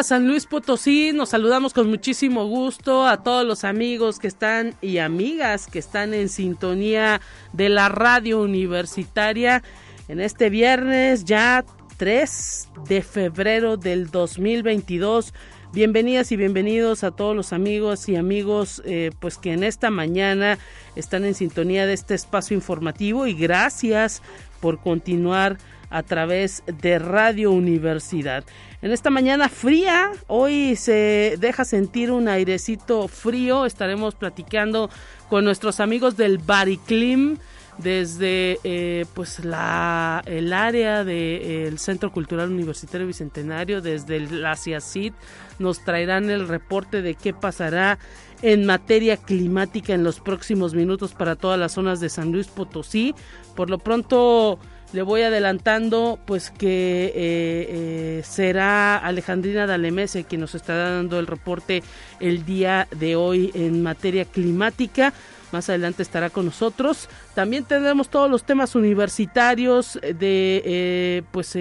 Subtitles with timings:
[0.00, 1.12] San Luis Potosí.
[1.12, 6.14] Nos saludamos con muchísimo gusto a todos los amigos que están y amigas que están
[6.14, 7.20] en sintonía
[7.52, 9.62] de la radio universitaria
[10.08, 11.64] en este viernes ya
[11.98, 15.34] 3 de febrero del 2022.
[15.74, 20.58] Bienvenidas y bienvenidos a todos los amigos y amigos eh, pues que en esta mañana
[20.96, 24.22] están en sintonía de este espacio informativo y gracias
[24.60, 25.58] por continuar
[25.92, 28.44] a través de Radio Universidad.
[28.80, 33.66] En esta mañana fría, hoy se deja sentir un airecito frío.
[33.66, 34.90] Estaremos platicando
[35.28, 37.36] con nuestros amigos del Bariclim
[37.78, 45.12] desde eh, pues la el área del Centro Cultural Universitario Bicentenario desde la CIACID
[45.58, 47.98] nos traerán el reporte de qué pasará
[48.42, 53.14] en materia climática en los próximos minutos para todas las zonas de San Luis Potosí
[53.56, 54.58] por lo pronto
[54.92, 61.26] le voy adelantando pues que eh, eh, será Alejandrina Dalemese quien nos estará dando el
[61.26, 61.82] reporte
[62.20, 65.12] el día de hoy en materia climática.
[65.52, 67.08] Más adelante estará con nosotros.
[67.34, 71.56] También tendremos todos los temas universitarios de eh, pues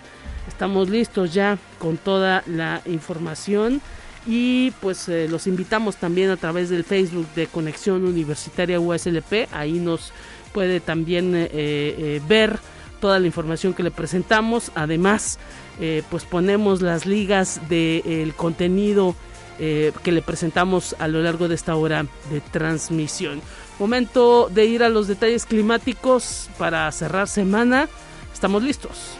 [0.48, 3.82] estamos listos ya con toda la información.
[4.28, 9.80] Y pues eh, los invitamos también a través del Facebook de Conexión Universitaria USLP, ahí
[9.80, 10.12] nos
[10.54, 12.60] puede también eh, eh, ver
[13.00, 15.40] toda la información que le presentamos, además
[15.80, 19.16] eh, pues ponemos las ligas del contenido
[19.60, 23.42] eh, que le presentamos a lo largo de esta hora de transmisión.
[23.78, 27.90] Momento de ir a los detalles climáticos para cerrar semana.
[28.34, 29.19] Estamos listos.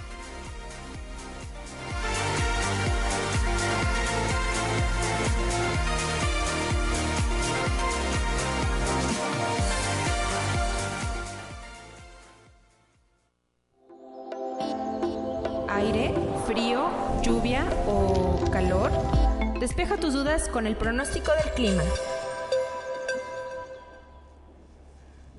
[19.70, 21.84] Despeja tus dudas con el pronóstico del clima.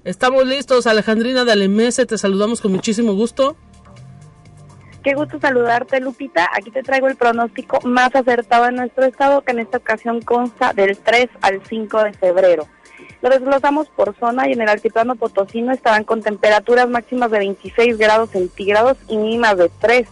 [0.05, 3.57] Estamos listos, Alejandrina de Alemese, te saludamos con muchísimo gusto.
[5.03, 6.49] Qué gusto saludarte, Lupita.
[6.57, 10.73] Aquí te traigo el pronóstico más acertado en nuestro estado, que en esta ocasión consta
[10.75, 12.69] del 3 al 5 de febrero.
[13.23, 17.99] Lo desglosamos por zona y en el altiplano potosino estarán con temperaturas máximas de 26
[17.99, 20.07] grados centígrados y mínimas de 3.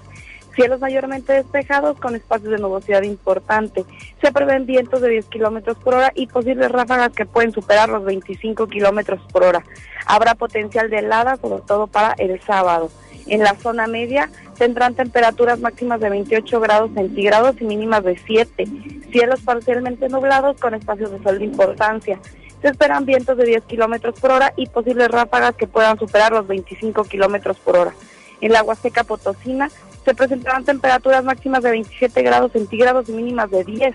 [0.59, 3.85] Cielos mayormente despejados con espacios de nubosidad importante.
[4.21, 8.05] Se prevén vientos de 10 kilómetros por hora y posibles ráfagas que pueden superar los
[8.05, 9.63] 25 kilómetros por hora.
[10.05, 12.91] Habrá potencial de helada, sobre todo para el sábado.
[13.29, 18.65] En la zona media tendrán temperaturas máximas de 28 grados centígrados y mínimas de 7.
[19.13, 22.19] Cielos parcialmente nublados con espacios de sol de importancia.
[22.63, 26.49] Se esperan vientos de 10 kilómetros por hora y posibles ráfagas que puedan superar los
[26.49, 27.95] 25 kilómetros por hora.
[28.41, 29.71] En la Huasteca Potosina
[30.09, 33.95] se presentarán temperaturas máximas de 27 grados centígrados y mínimas de 10.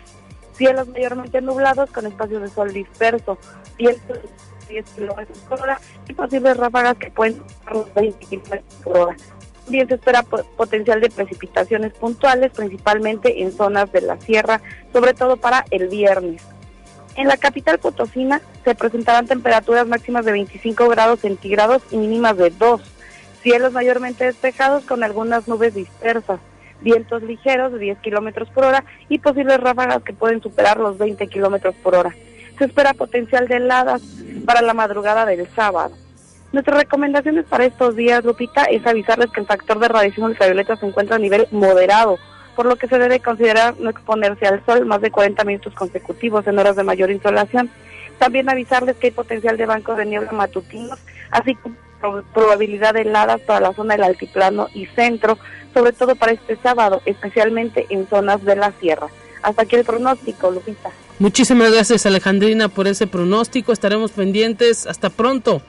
[0.54, 3.40] Cielos mayormente nublados con espacios de sol disperso.
[3.80, 8.98] Vientos de 10 kilómetros por hora y posibles ráfagas que pueden los 20 kilómetros por
[8.98, 9.16] hora.
[9.64, 14.62] También se espera potencial de precipitaciones puntuales, principalmente en zonas de la sierra,
[14.92, 16.44] sobre todo para el viernes.
[17.16, 22.52] En la capital potosina se presentarán temperaturas máximas de 25 grados centígrados y mínimas de
[22.52, 22.93] 2.
[23.44, 26.40] Cielos mayormente despejados con algunas nubes dispersas,
[26.80, 31.28] vientos ligeros de 10 kilómetros por hora y posibles ráfagas que pueden superar los 20
[31.28, 32.16] kilómetros por hora.
[32.58, 34.02] Se espera potencial de heladas
[34.46, 35.94] para la madrugada del sábado.
[36.54, 40.86] Nuestras recomendaciones para estos días, Lupita, es avisarles que el factor de radiación ultravioleta se
[40.86, 42.20] encuentra a nivel moderado,
[42.56, 46.48] por lo que se debe considerar no exponerse al sol más de 40 minutos consecutivos
[46.48, 47.70] en horas de mayor insolación.
[48.20, 51.00] También avisarles que hay potencial de bancos de niebla matutinos,
[51.32, 51.76] así como
[52.34, 55.38] probabilidad de heladas para la zona del altiplano y centro,
[55.74, 59.08] sobre todo para este sábado, especialmente en zonas de la sierra.
[59.42, 60.92] Hasta aquí el pronóstico, Lupita.
[61.20, 63.72] Muchísimas gracias, Alejandrina, por ese pronóstico.
[63.72, 64.88] Estaremos pendientes.
[64.88, 65.62] Hasta pronto.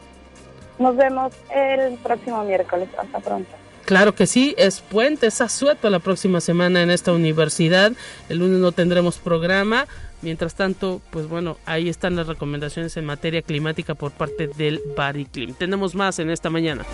[0.78, 2.88] Nos vemos el próximo miércoles.
[2.98, 3.50] Hasta pronto.
[3.84, 7.92] Claro que sí, es puente, es asueto la próxima semana en esta universidad.
[8.30, 9.86] El lunes no tendremos programa.
[10.24, 15.52] Mientras tanto, pues bueno, ahí están las recomendaciones en materia climática por parte del Bariclim.
[15.52, 16.86] Tenemos más en esta mañana.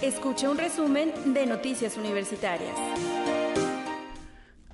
[0.00, 2.74] Escucha un resumen de Noticias Universitarias.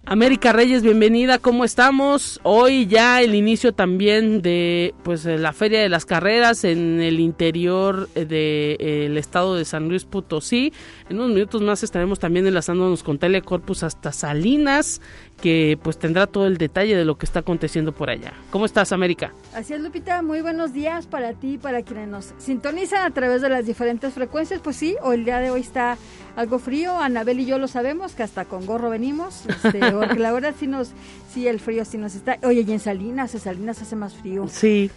[0.06, 2.38] América Reyes, bienvenida, ¿cómo estamos?
[2.42, 8.10] Hoy ya el inicio también de pues la Feria de las Carreras en el interior
[8.10, 10.74] del de, estado de San Luis Potosí.
[11.08, 15.00] En unos minutos más estaremos también enlazándonos con Telecorpus hasta Salinas,
[15.44, 18.32] que pues tendrá todo el detalle de lo que está aconteciendo por allá.
[18.50, 19.35] ¿Cómo estás, América?
[19.55, 23.43] Así es, Lupita, muy buenos días para ti y para quienes nos sintonizan a través
[23.43, 24.62] de las diferentes frecuencias.
[24.64, 25.99] Pues sí, hoy el día de hoy está
[26.35, 30.32] algo frío, Anabel y yo lo sabemos, que hasta con gorro venimos, este, porque la
[30.32, 30.93] verdad sí nos,
[31.31, 34.49] sí el frío sí nos está, oye, y en Salinas, en Salinas hace más frío.
[34.49, 34.91] Sí,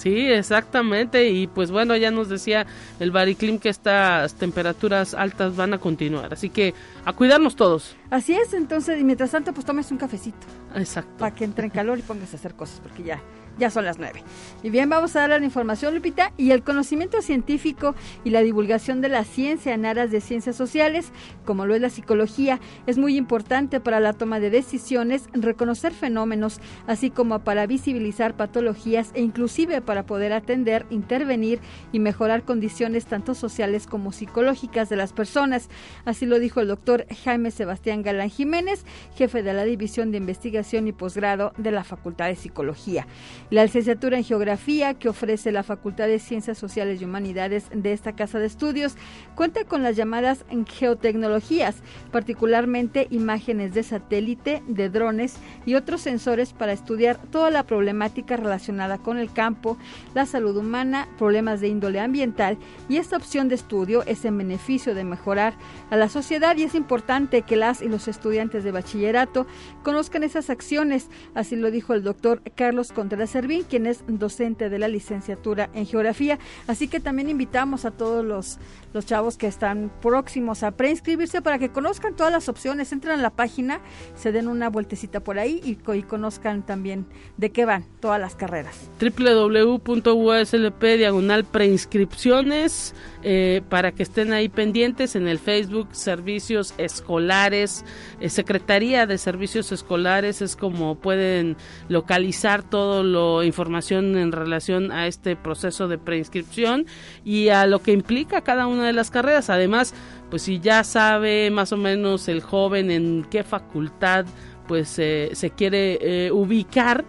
[0.00, 1.28] Sí, exactamente.
[1.28, 2.66] Y pues bueno, ya nos decía
[3.00, 6.32] el Bariclim que estas temperaturas altas van a continuar.
[6.32, 6.72] Así que
[7.04, 7.96] a cuidarnos todos.
[8.08, 10.46] Así es, entonces, y mientras tanto, pues tomes un cafecito.
[10.74, 11.18] Exacto.
[11.18, 13.20] Para que entre en calor y pongas a hacer cosas, porque ya
[13.58, 14.22] ya son las nueve.
[14.62, 19.00] Y bien, vamos a dar la información, Lupita, y el conocimiento científico y la divulgación
[19.00, 21.12] de la ciencia en aras de ciencias sociales,
[21.44, 26.60] como lo es la psicología, es muy importante para la toma de decisiones, reconocer fenómenos,
[26.86, 31.60] así como para visibilizar patologías e inclusive para poder atender, intervenir
[31.92, 35.68] y mejorar condiciones tanto sociales como psicológicas de las personas.
[36.04, 38.84] Así lo dijo el doctor Jaime Sebastián Galán Jiménez,
[39.16, 43.06] jefe de la División de Investigación y Posgrado de la Facultad de Psicología.
[43.50, 48.14] La licenciatura en Geografía que ofrece la Facultad de Ciencias Sociales y Humanidades de esta
[48.14, 48.94] casa de estudios
[49.34, 55.34] cuenta con las llamadas geotecnologías, particularmente imágenes de satélite, de drones
[55.66, 59.76] y otros sensores para estudiar toda la problemática relacionada con el campo,
[60.14, 62.56] la salud humana, problemas de índole ambiental
[62.88, 65.54] y esta opción de estudio es en beneficio de mejorar
[65.90, 66.56] a la sociedad.
[66.56, 69.48] Y es importante que las y los estudiantes de bachillerato
[69.82, 74.88] conozcan esas acciones, así lo dijo el doctor Carlos Contreras Quien es docente de la
[74.88, 76.38] licenciatura en geografía.
[76.66, 78.58] Así que también invitamos a todos los,
[78.92, 82.92] los chavos que están próximos a preinscribirse para que conozcan todas las opciones.
[82.92, 83.80] Entren a la página,
[84.14, 87.06] se den una vueltecita por ahí y, y conozcan también
[87.36, 88.90] de qué van todas las carreras.
[89.00, 97.84] www.uslp diagonal preinscripciones eh, para que estén ahí pendientes en el Facebook Servicios Escolares,
[98.20, 101.56] eh, Secretaría de Servicios Escolares es como pueden
[101.88, 106.86] localizar lo dando información en relación a este proceso de preinscripción
[107.24, 109.50] y a lo que implica cada una de las carreras.
[109.50, 109.94] Además,
[110.30, 114.26] pues si ya sabe más o menos el joven en qué facultad
[114.66, 117.04] pues se quiere eh, ubicar,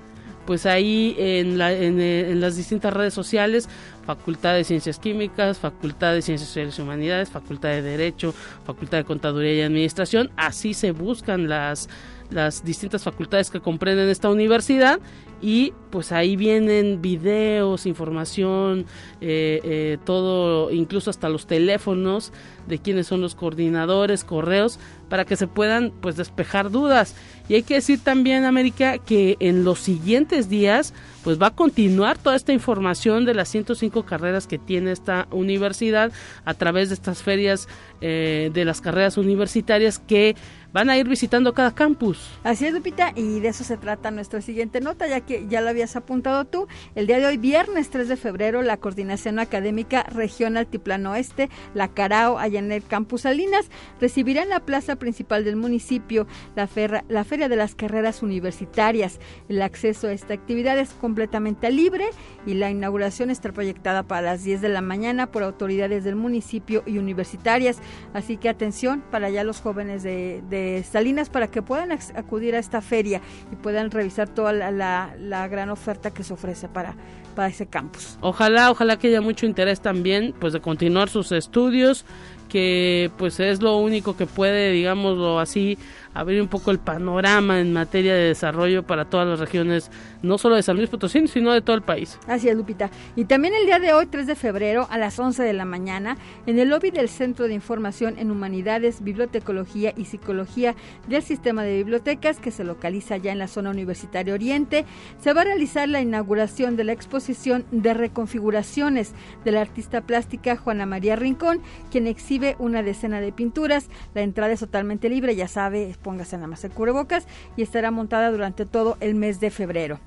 [0.45, 3.69] pues ahí en, la, en, las distintas redes sociales,
[4.05, 8.33] Facultad de Ciencias Químicas, Facultad de Ciencias Sociales y Humanidades, Facultad de Derecho,
[8.65, 11.89] Facultad de Contaduría y Administración, así se buscan las
[12.31, 14.99] las distintas facultades que comprenden esta universidad
[15.41, 18.85] y pues ahí vienen videos, información,
[19.21, 22.31] eh, eh, todo, incluso hasta los teléfonos
[22.67, 24.79] de quiénes son los coordinadores, correos,
[25.09, 27.15] para que se puedan pues despejar dudas.
[27.49, 32.17] Y hay que decir también, América, que en los siguientes días pues va a continuar
[32.17, 36.11] toda esta información de las 105 carreras que tiene esta universidad
[36.45, 37.67] a través de estas ferias
[38.01, 40.35] eh, de las carreras universitarias que
[40.73, 42.29] van a ir visitando cada campus.
[42.43, 45.69] Así es, Lupita, y de eso se trata nuestra siguiente nota, ya que ya lo
[45.69, 46.67] habías apuntado tú.
[46.95, 51.89] El día de hoy, viernes 3 de febrero, la Coordinación Académica Región Altiplano Oeste, la
[51.89, 56.69] Carao, allá en el Campus Salinas, recibirá en la plaza principal del municipio la,
[57.09, 59.19] la Feria de las Carreras Universitarias.
[59.49, 62.05] El acceso a esta actividad es completamente libre
[62.45, 66.83] y la inauguración está proyectada para las 10 de la mañana por autoridades del municipio
[66.85, 67.79] y universitarias.
[68.13, 72.81] Así que atención para ya los jóvenes de Salinas para que puedan acudir a esta
[72.81, 73.21] feria
[73.51, 76.95] y puedan revisar toda la, gran oferta que se ofrece para,
[77.35, 78.17] para ese campus.
[78.21, 82.05] Ojalá, ojalá que haya mucho interés también, pues de continuar sus estudios,
[82.49, 85.77] que pues es lo único que puede, digámoslo así,
[86.13, 89.91] abrir un poco el panorama en materia de desarrollo para todas las regiones,
[90.21, 92.17] no solo de San Luis Potosí, sino de todo el país.
[92.27, 92.89] Así es, Lupita.
[93.15, 96.17] Y también el día de hoy, 3 de febrero, a las 11 de la mañana,
[96.45, 100.75] en el lobby del Centro de Información en Humanidades, Bibliotecología y Psicología
[101.07, 104.85] del Sistema de Bibliotecas, que se localiza ya en la zona universitaria Oriente,
[105.19, 109.13] se va a realizar la inauguración de la exposición de reconfiguraciones
[109.43, 113.89] de la artista plástica Juana María Rincón, quien exhibe una decena de pinturas.
[114.13, 118.31] La entrada es totalmente libre, ya sabe, póngase nada más el cubrebocas y estará montada
[118.31, 119.99] durante todo el mes de febrero.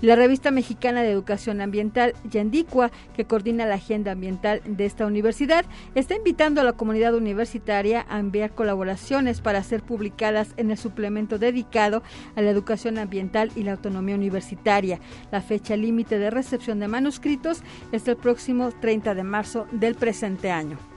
[0.00, 5.66] La revista mexicana de educación ambiental, Yandicua, que coordina la agenda ambiental de esta universidad,
[5.94, 11.38] está invitando a la comunidad universitaria a enviar colaboraciones para ser publicadas en el suplemento
[11.38, 12.02] dedicado
[12.34, 15.00] a la educación ambiental y la autonomía universitaria.
[15.30, 20.50] La fecha límite de recepción de manuscritos es el próximo 30 de marzo del presente
[20.50, 20.89] año.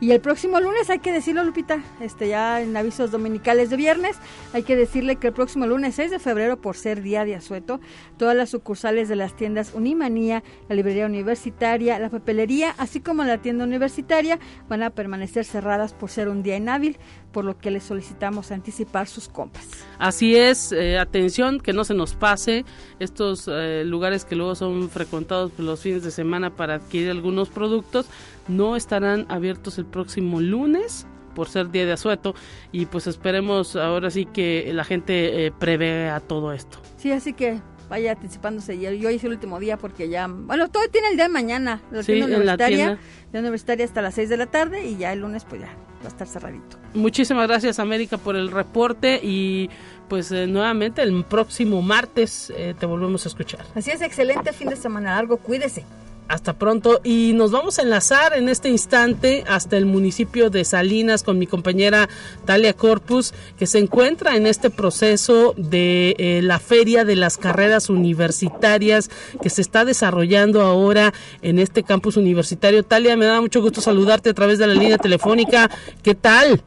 [0.00, 4.16] Y el próximo lunes hay que decirlo, Lupita, este ya en avisos dominicales de viernes,
[4.52, 7.80] hay que decirle que el próximo lunes 6 de febrero, por ser día de asueto,
[8.16, 13.38] todas las sucursales de las tiendas Unimanía, la librería universitaria, la papelería, así como la
[13.38, 14.38] tienda universitaria,
[14.68, 16.96] van a permanecer cerradas por ser un día inhábil,
[17.32, 19.66] por lo que les solicitamos anticipar sus compras.
[19.98, 22.64] Así es, eh, atención, que no se nos pase
[23.00, 28.06] estos eh, lugares que luego son frecuentados los fines de semana para adquirir algunos productos
[28.48, 32.34] no estarán abiertos el próximo lunes por ser día de asueto
[32.72, 36.78] y pues esperemos ahora sí que la gente eh, prevea todo esto.
[36.96, 38.74] Sí, así que vaya anticipándose.
[38.74, 41.80] Y hoy es el último día porque ya, bueno, todo tiene el día de mañana,
[41.90, 42.98] la sí, universitaria,
[43.32, 45.68] la universitaria hasta las 6 de la tarde y ya el lunes pues ya
[46.02, 46.76] va a estar cerradito.
[46.94, 49.70] Muchísimas gracias América por el reporte y
[50.08, 53.64] pues eh, nuevamente el próximo martes eh, te volvemos a escuchar.
[53.74, 55.84] Así es, excelente fin de semana largo, cuídese.
[56.28, 61.22] Hasta pronto y nos vamos a enlazar en este instante hasta el municipio de Salinas
[61.22, 62.06] con mi compañera
[62.44, 67.88] Talia Corpus que se encuentra en este proceso de eh, la feria de las carreras
[67.88, 72.82] universitarias que se está desarrollando ahora en este campus universitario.
[72.82, 75.70] Talia, me da mucho gusto saludarte a través de la línea telefónica.
[76.02, 76.62] ¿Qué tal?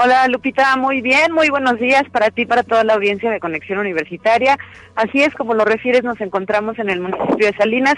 [0.00, 3.80] Hola Lupita, muy bien, muy buenos días para ti, para toda la audiencia de Conexión
[3.80, 4.56] Universitaria.
[4.94, 7.96] Así es, como lo refieres, nos encontramos en el municipio de Salinas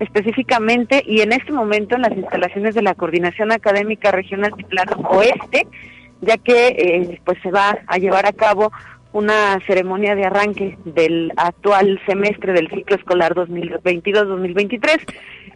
[0.00, 5.68] específicamente y en este momento en las instalaciones de la Coordinación Académica Regional Plano Oeste,
[6.20, 8.72] ya que eh, pues se va a llevar a cabo
[9.16, 14.98] una ceremonia de arranque del actual semestre del ciclo escolar 2022-2023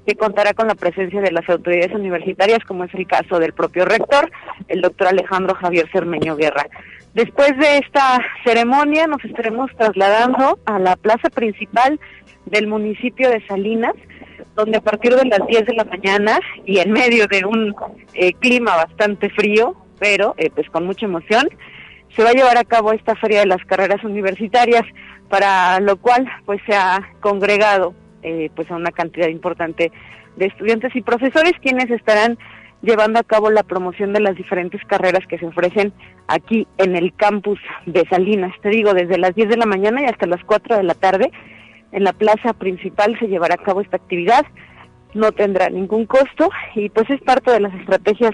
[0.07, 3.85] que contará con la presencia de las autoridades universitarias, como es el caso del propio
[3.85, 4.31] rector,
[4.69, 6.67] el doctor Alejandro Javier Cermeño Guerra.
[7.12, 12.00] Después de esta ceremonia nos estaremos trasladando a la plaza principal
[12.47, 13.93] del municipio de Salinas,
[14.57, 17.75] donde a partir de las 10 de la mañana y en medio de un
[18.14, 21.47] eh, clima bastante frío, pero eh, pues con mucha emoción,
[22.17, 24.83] se va a llevar a cabo esta feria de las carreras universitarias,
[25.29, 29.93] para lo cual pues se ha congregado eh, pues a una cantidad importante
[30.37, 32.38] de estudiantes y profesores quienes estarán
[32.83, 35.93] llevando a cabo la promoción de las diferentes carreras que se ofrecen
[36.29, 38.52] aquí en el campus de Salinas.
[38.62, 41.31] Te digo, desde las 10 de la mañana y hasta las 4 de la tarde
[41.93, 44.47] en la plaza principal se llevará a cabo esta actividad,
[45.14, 48.33] no tendrá ningún costo y pues es parte de las estrategias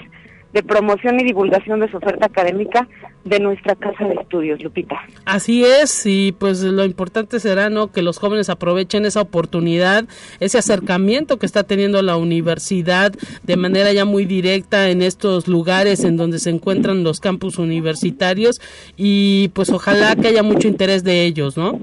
[0.52, 2.88] de promoción y divulgación de su oferta académica
[3.24, 4.96] de nuestra casa de estudios, Lupita.
[5.24, 10.04] Así es, y pues lo importante será no que los jóvenes aprovechen esa oportunidad,
[10.40, 13.12] ese acercamiento que está teniendo la universidad
[13.42, 18.60] de manera ya muy directa en estos lugares en donde se encuentran los campus universitarios
[18.96, 21.78] y pues ojalá que haya mucho interés de ellos, ¿no?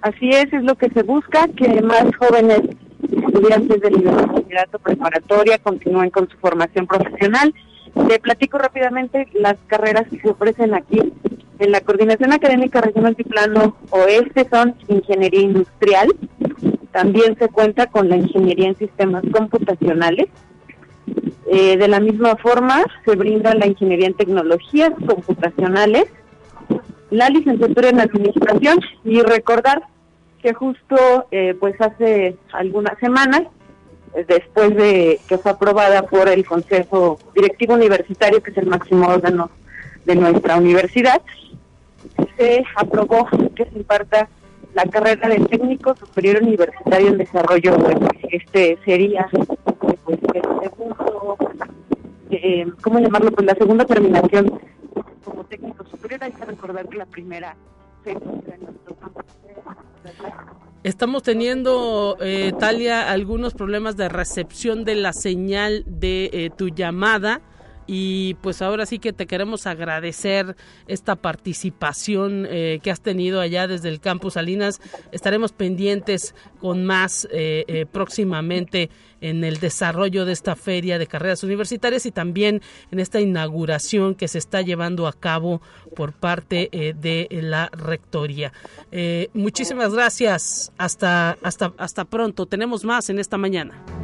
[0.00, 2.60] Así es, es lo que se busca, que más jóvenes
[3.02, 7.54] estudiantes de bachillerato preparatoria continúen con su formación profesional
[7.94, 11.12] te platico rápidamente las carreras que se ofrecen aquí.
[11.58, 16.08] En la Coordinación Académica Regional Altiplano Oeste son Ingeniería Industrial.
[16.90, 20.26] También se cuenta con la Ingeniería en Sistemas Computacionales.
[21.46, 26.06] Eh, de la misma forma, se brinda la Ingeniería en Tecnologías Computacionales,
[27.10, 29.84] la licenciatura en Administración y recordar
[30.42, 33.42] que justo eh, pues hace algunas semanas
[34.26, 39.50] después de que fue aprobada por el Consejo Directivo Universitario, que es el máximo órgano
[40.04, 41.20] de nuestra universidad,
[42.36, 44.28] se aprobó que se imparta
[44.74, 47.76] la carrera de técnico superior universitario en desarrollo.
[48.30, 51.36] Este sería pues, el segundo,
[52.30, 53.30] eh, ¿cómo llamarlo?
[53.32, 54.60] Pues la segunda terminación
[55.24, 56.24] como técnico superior.
[56.24, 57.56] Hay que recordar que la primera
[58.02, 59.20] se encuentra en nuestro campo.
[60.84, 67.40] Estamos teniendo, eh, Talia, algunos problemas de recepción de la señal de eh, tu llamada
[67.86, 73.66] y pues ahora sí que te queremos agradecer esta participación eh, que has tenido allá
[73.66, 74.80] desde el campus Salinas.
[75.12, 81.42] Estaremos pendientes con más eh, eh, próximamente en el desarrollo de esta feria de carreras
[81.44, 82.60] universitarias y también
[82.90, 85.62] en esta inauguración que se está llevando a cabo
[85.96, 88.52] por parte de la rectoría.
[89.32, 90.72] muchísimas gracias.
[90.76, 92.44] Hasta, hasta, hasta pronto.
[92.46, 94.03] Tenemos más en esta mañana.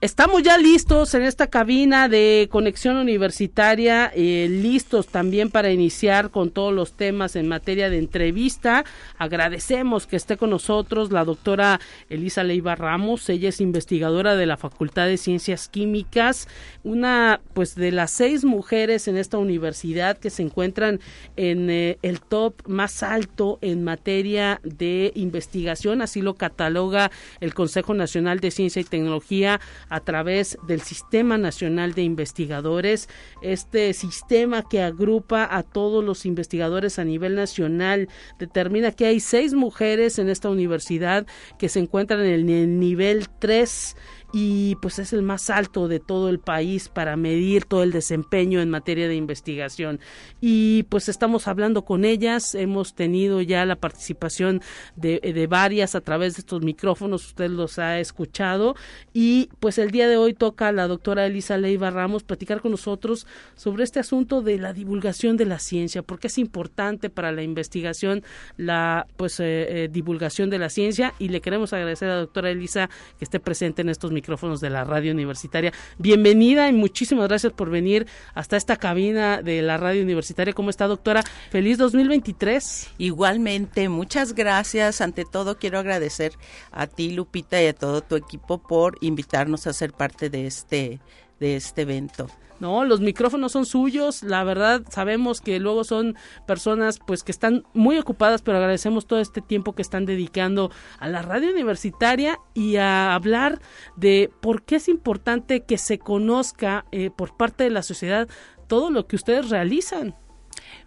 [0.00, 6.52] Estamos ya listos en esta cabina de conexión universitaria, eh, listos también para iniciar con
[6.52, 8.84] todos los temas en materia de entrevista.
[9.18, 13.28] Agradecemos que esté con nosotros la doctora Elisa Leiva Ramos.
[13.28, 16.46] Ella es investigadora de la Facultad de Ciencias Químicas,
[16.84, 21.00] una pues de las seis mujeres en esta universidad que se encuentran
[21.34, 26.02] en eh, el top más alto en materia de investigación.
[26.02, 31.94] Así lo cataloga el Consejo Nacional de Ciencia y Tecnología a través del Sistema Nacional
[31.94, 33.08] de Investigadores,
[33.42, 39.54] este sistema que agrupa a todos los investigadores a nivel nacional, determina que hay seis
[39.54, 41.26] mujeres en esta universidad
[41.58, 43.96] que se encuentran en el nivel 3
[44.32, 48.60] y pues es el más alto de todo el país para medir todo el desempeño
[48.60, 50.00] en materia de investigación.
[50.40, 54.60] Y pues estamos hablando con ellas, hemos tenido ya la participación
[54.96, 58.74] de, varias a través de estos micrófonos, usted los ha escuchado.
[59.14, 62.72] Y pues el día de hoy toca a la doctora Elisa Leiva Ramos platicar con
[62.72, 67.42] nosotros sobre este asunto de la divulgación de la ciencia, porque es importante para la
[67.42, 68.22] investigación
[68.56, 71.14] la pues eh, eh, divulgación de la ciencia.
[71.18, 74.68] Y le queremos agradecer a la doctora Elisa que esté presente en estos micrófonos de
[74.68, 75.72] la radio universitaria.
[75.96, 80.52] Bienvenida y muchísimas gracias por venir hasta esta cabina de la radio universitaria.
[80.54, 81.22] ¿Cómo está, doctora?
[81.50, 82.90] Feliz 2023.
[82.98, 85.00] Igualmente, muchas gracias.
[85.00, 86.32] Ante todo, quiero agradecer
[86.72, 90.98] a ti, Lupita, y a todo tu equipo por invitarnos a ser parte de este,
[91.40, 92.28] de este evento.
[92.60, 97.62] No, los micrófonos son suyos, la verdad sabemos que luego son personas pues que están
[97.72, 102.76] muy ocupadas, pero agradecemos todo este tiempo que están dedicando a la radio universitaria y
[102.76, 103.60] a hablar
[103.96, 108.28] de por qué es importante que se conozca eh, por parte de la sociedad
[108.66, 110.16] todo lo que ustedes realizan.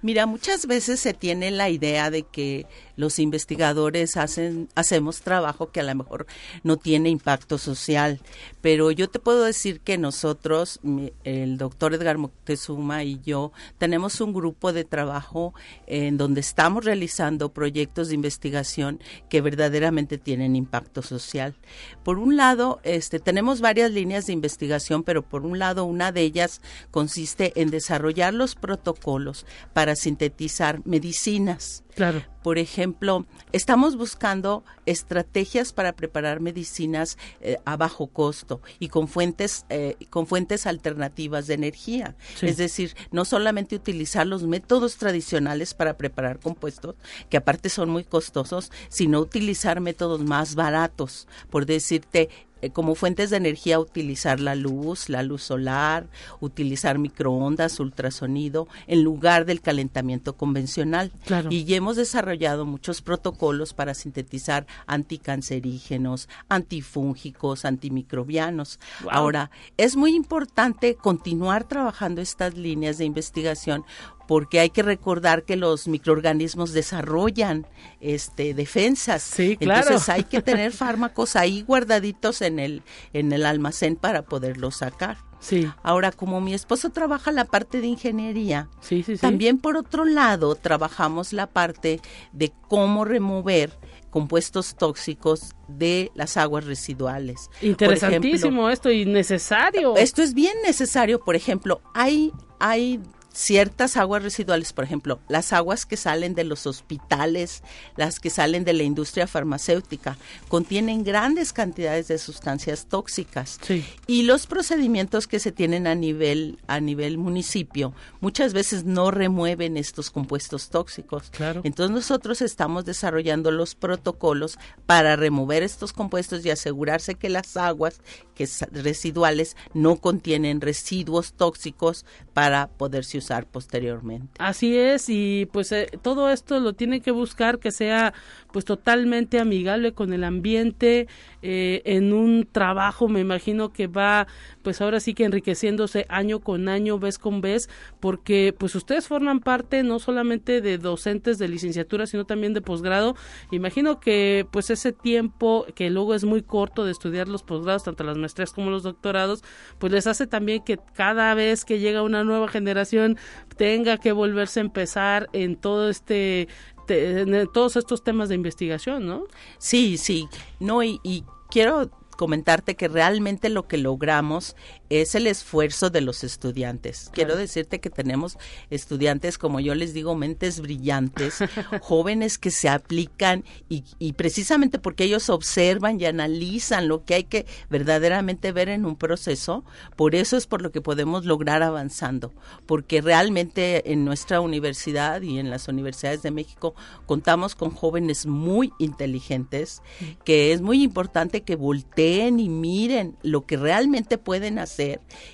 [0.04, 5.80] Mira, muchas veces se tiene la idea de que los investigadores hacen, hacemos trabajo que
[5.80, 6.26] a lo mejor
[6.64, 8.20] no tiene impacto social,
[8.62, 10.80] pero yo te puedo decir que nosotros,
[11.24, 15.54] el doctor Edgar Moctezuma y yo, tenemos un grupo de trabajo
[15.86, 21.56] en donde estamos realizando proyectos de investigación que verdaderamente tienen impacto social.
[22.04, 26.22] Por un lado, este, tenemos varias líneas de investigación, pero por un lado, una de
[26.22, 31.84] ellas consiste en desarrollar los protocolos para sintetizar medicinas.
[31.95, 32.23] Claro.
[32.41, 39.65] Por ejemplo, estamos buscando estrategias para preparar medicinas eh, a bajo costo y con fuentes
[39.69, 42.15] eh, con fuentes alternativas de energía.
[42.41, 46.95] Es decir, no solamente utilizar los métodos tradicionales para preparar compuestos,
[47.30, 51.27] que aparte son muy costosos, sino utilizar métodos más baratos.
[51.49, 52.30] Por decirte,
[52.69, 56.08] como fuentes de energía utilizar la luz, la luz solar,
[56.39, 61.12] utilizar microondas, ultrasonido, en lugar del calentamiento convencional.
[61.50, 68.80] Y hemos desarrollado muchos protocolos para sintetizar anticancerígenos, antifúngicos, antimicrobianos.
[69.10, 73.84] Ahora, es muy importante continuar trabajando estas líneas de investigación
[74.32, 77.67] porque hay que recordar que los microorganismos desarrollan
[78.00, 79.24] este defensas.
[79.24, 79.82] Sí, claro.
[79.82, 85.17] Entonces hay que tener fármacos ahí guardaditos en el en el almacén para poderlos sacar.
[85.41, 85.70] Sí.
[85.84, 90.56] Ahora, como mi esposo trabaja la parte de ingeniería, sí, sí, también por otro lado
[90.56, 92.00] trabajamos la parte
[92.32, 93.78] de cómo remover
[94.12, 97.50] compuestos tóxicos de las aguas residuales.
[97.62, 99.98] Interesantísimo esto y necesario.
[99.98, 101.20] Esto es bien necesario.
[101.20, 103.02] Por ejemplo, hay, hay
[103.34, 107.63] ciertas aguas residuales, por ejemplo, las aguas que salen de los hospitales,
[107.96, 110.17] las que salen de la industria farmacéutica,
[110.48, 113.60] contienen grandes cantidades de sustancias tóxicas.
[114.08, 119.78] Y los procedimientos que se tienen a nivel a nivel municipio muchas veces no remueven
[119.78, 121.30] estos compuestos tóxicos.
[121.32, 121.62] Claro.
[121.63, 128.02] Entonces nosotros estamos desarrollando los protocolos para remover estos compuestos y asegurarse que las aguas
[128.36, 134.34] que residuales no contienen residuos tóxicos para poderse usar posteriormente.
[134.39, 138.13] Así es y pues eh, todo esto lo tiene que buscar que sea
[138.52, 141.08] pues totalmente amigable con el ambiente
[141.42, 144.28] eh, en un trabajo me imagino que va
[144.62, 149.40] pues ahora sí que enriqueciéndose año con año vez con vez porque pues ustedes forman
[149.40, 153.16] parte no solamente de docentes de licenciatura sino también de posgrado.
[153.52, 158.04] Imagino que pues ese tiempo que luego es muy corto de estudiar los posgrados tanto
[158.04, 159.44] las maestrías como los doctorados
[159.80, 163.18] pues les hace también que cada vez que llega una nueva generación
[163.58, 166.48] tenga que volverse a empezar en todo este
[166.88, 169.26] en todos estos temas de investigación, ¿no?
[169.58, 170.28] Sí, sí.
[170.60, 174.56] No, y quiero comentarte que realmente lo que logramos
[174.91, 177.10] es el esfuerzo de los estudiantes.
[177.13, 178.38] Quiero decirte que tenemos
[178.69, 181.36] estudiantes, como yo les digo, mentes brillantes,
[181.82, 187.23] jóvenes que se aplican y, y, precisamente porque ellos observan y analizan lo que hay
[187.23, 189.63] que verdaderamente ver en un proceso,
[189.95, 192.34] por eso es por lo que podemos lograr avanzando,
[192.65, 196.75] porque realmente en nuestra universidad y en las universidades de México
[197.06, 199.82] contamos con jóvenes muy inteligentes,
[200.25, 204.81] que es muy importante que volteen y miren lo que realmente pueden hacer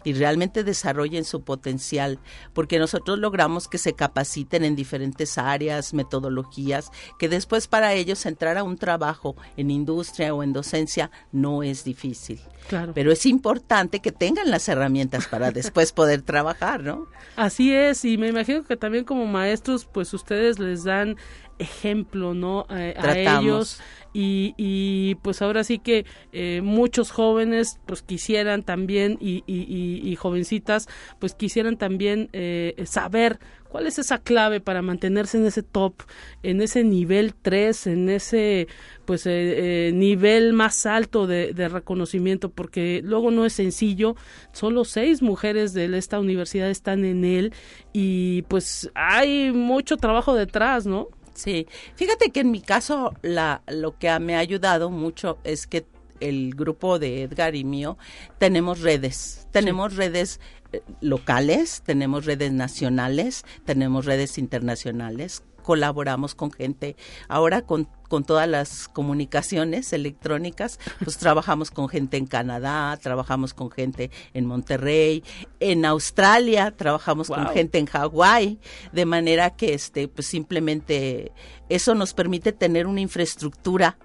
[0.03, 2.19] y realmente desarrollen su potencial,
[2.53, 8.57] porque nosotros logramos que se capaciten en diferentes áreas, metodologías, que después para ellos entrar
[8.57, 12.39] a un trabajo en industria o en docencia no es difícil.
[12.67, 12.91] Claro.
[12.93, 17.07] Pero es importante que tengan las herramientas para después poder trabajar, ¿no?
[17.35, 21.17] Así es, y me imagino que también como maestros, pues ustedes les dan
[21.59, 22.65] ejemplo, ¿no?
[22.69, 23.79] a ellos
[24.19, 30.15] y, y, pues ahora sí que eh, muchos jóvenes pues quisieran también y, y, y
[30.15, 30.87] jovencitas
[31.19, 33.37] pues quisieran también eh, saber
[33.69, 36.01] cuál es esa clave para mantenerse en ese top,
[36.41, 38.67] en ese nivel 3, en ese
[39.05, 44.15] pues eh, nivel más alto de, de, reconocimiento porque luego no es sencillo.
[44.51, 47.53] Solo seis mujeres de esta universidad están en él
[47.93, 53.95] y pues hay mucho trabajo detrás no Sí, fíjate que en mi caso la, lo
[53.99, 55.85] que me ha ayudado mucho es que
[56.19, 57.99] el grupo de Edgar y mío
[58.39, 60.39] tenemos redes, tenemos redes
[60.73, 66.95] eh, locales, tenemos redes nacionales, tenemos redes internacionales colaboramos con gente.
[67.27, 73.69] Ahora con, con todas las comunicaciones electrónicas, pues trabajamos con gente en Canadá, trabajamos con
[73.69, 75.25] gente en Monterrey,
[75.59, 78.59] en Australia, trabajamos con gente en Hawái,
[78.93, 81.33] de manera que este, pues simplemente
[81.67, 83.97] eso nos permite tener una infraestructura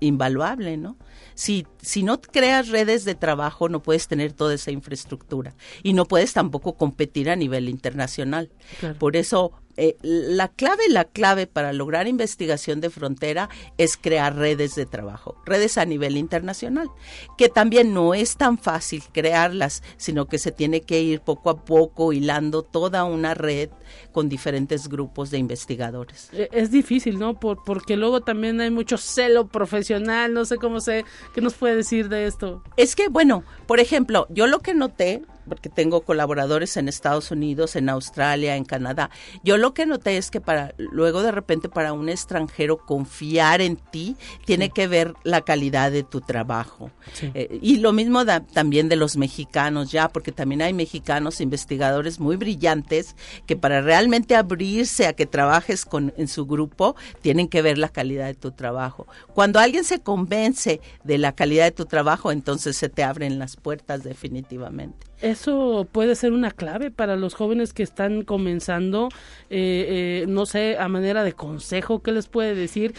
[0.00, 0.98] invaluable, ¿no?
[1.32, 6.06] Si, si no creas redes de trabajo, no puedes tener toda esa infraestructura y no
[6.06, 8.50] puedes tampoco competir a nivel internacional.
[8.98, 14.74] Por eso eh, la clave, la clave para lograr investigación de frontera es crear redes
[14.74, 16.90] de trabajo, redes a nivel internacional,
[17.38, 21.64] que también no es tan fácil crearlas, sino que se tiene que ir poco a
[21.64, 23.70] poco hilando toda una red
[24.12, 26.28] con diferentes grupos de investigadores.
[26.32, 27.40] E, es difícil, ¿no?
[27.40, 31.71] Por, porque luego también hay mucho celo profesional, no sé cómo sé, ¿qué nos puede
[31.74, 32.62] decir de esto?
[32.76, 37.76] Es que, bueno, por ejemplo, yo lo que noté porque tengo colaboradores en Estados Unidos,
[37.76, 39.10] en Australia, en Canadá.
[39.42, 43.76] Yo lo que noté es que para luego de repente para un extranjero confiar en
[43.76, 46.90] ti tiene que ver la calidad de tu trabajo.
[47.34, 52.20] Eh, y lo mismo da, también de los mexicanos ya, porque también hay mexicanos investigadores
[52.20, 57.62] muy brillantes que para realmente abrirse a que trabajes con en su grupo tienen que
[57.62, 59.06] ver la calidad de tu trabajo.
[59.34, 63.56] Cuando alguien se convence de la calidad de tu trabajo, entonces se te abren las
[63.56, 65.11] puertas definitivamente.
[65.22, 69.08] Eso puede ser una clave para los jóvenes que están comenzando,
[69.50, 72.92] eh, eh, no sé, a manera de consejo, ¿qué les puede decir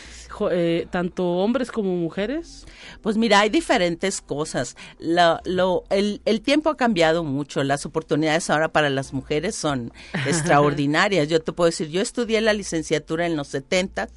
[0.51, 2.65] eh, tanto hombres como mujeres?
[3.01, 4.77] Pues mira, hay diferentes cosas.
[4.99, 9.91] lo, el, el, tiempo ha cambiado mucho, las oportunidades ahora para las mujeres son
[10.25, 11.27] extraordinarias.
[11.27, 14.07] Yo te puedo decir, yo estudié la licenciatura en los 70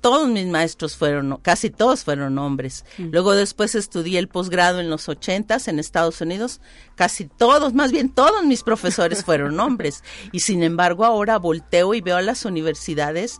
[0.00, 2.84] todos mis maestros fueron, casi todos fueron hombres.
[2.98, 3.10] Mm.
[3.12, 6.60] Luego después estudié el posgrado en los ochentas en Estados Unidos.
[6.96, 10.02] Casi todos, más bien todos mis profesores fueron hombres.
[10.32, 13.38] Y sin embargo ahora volteo y veo a las universidades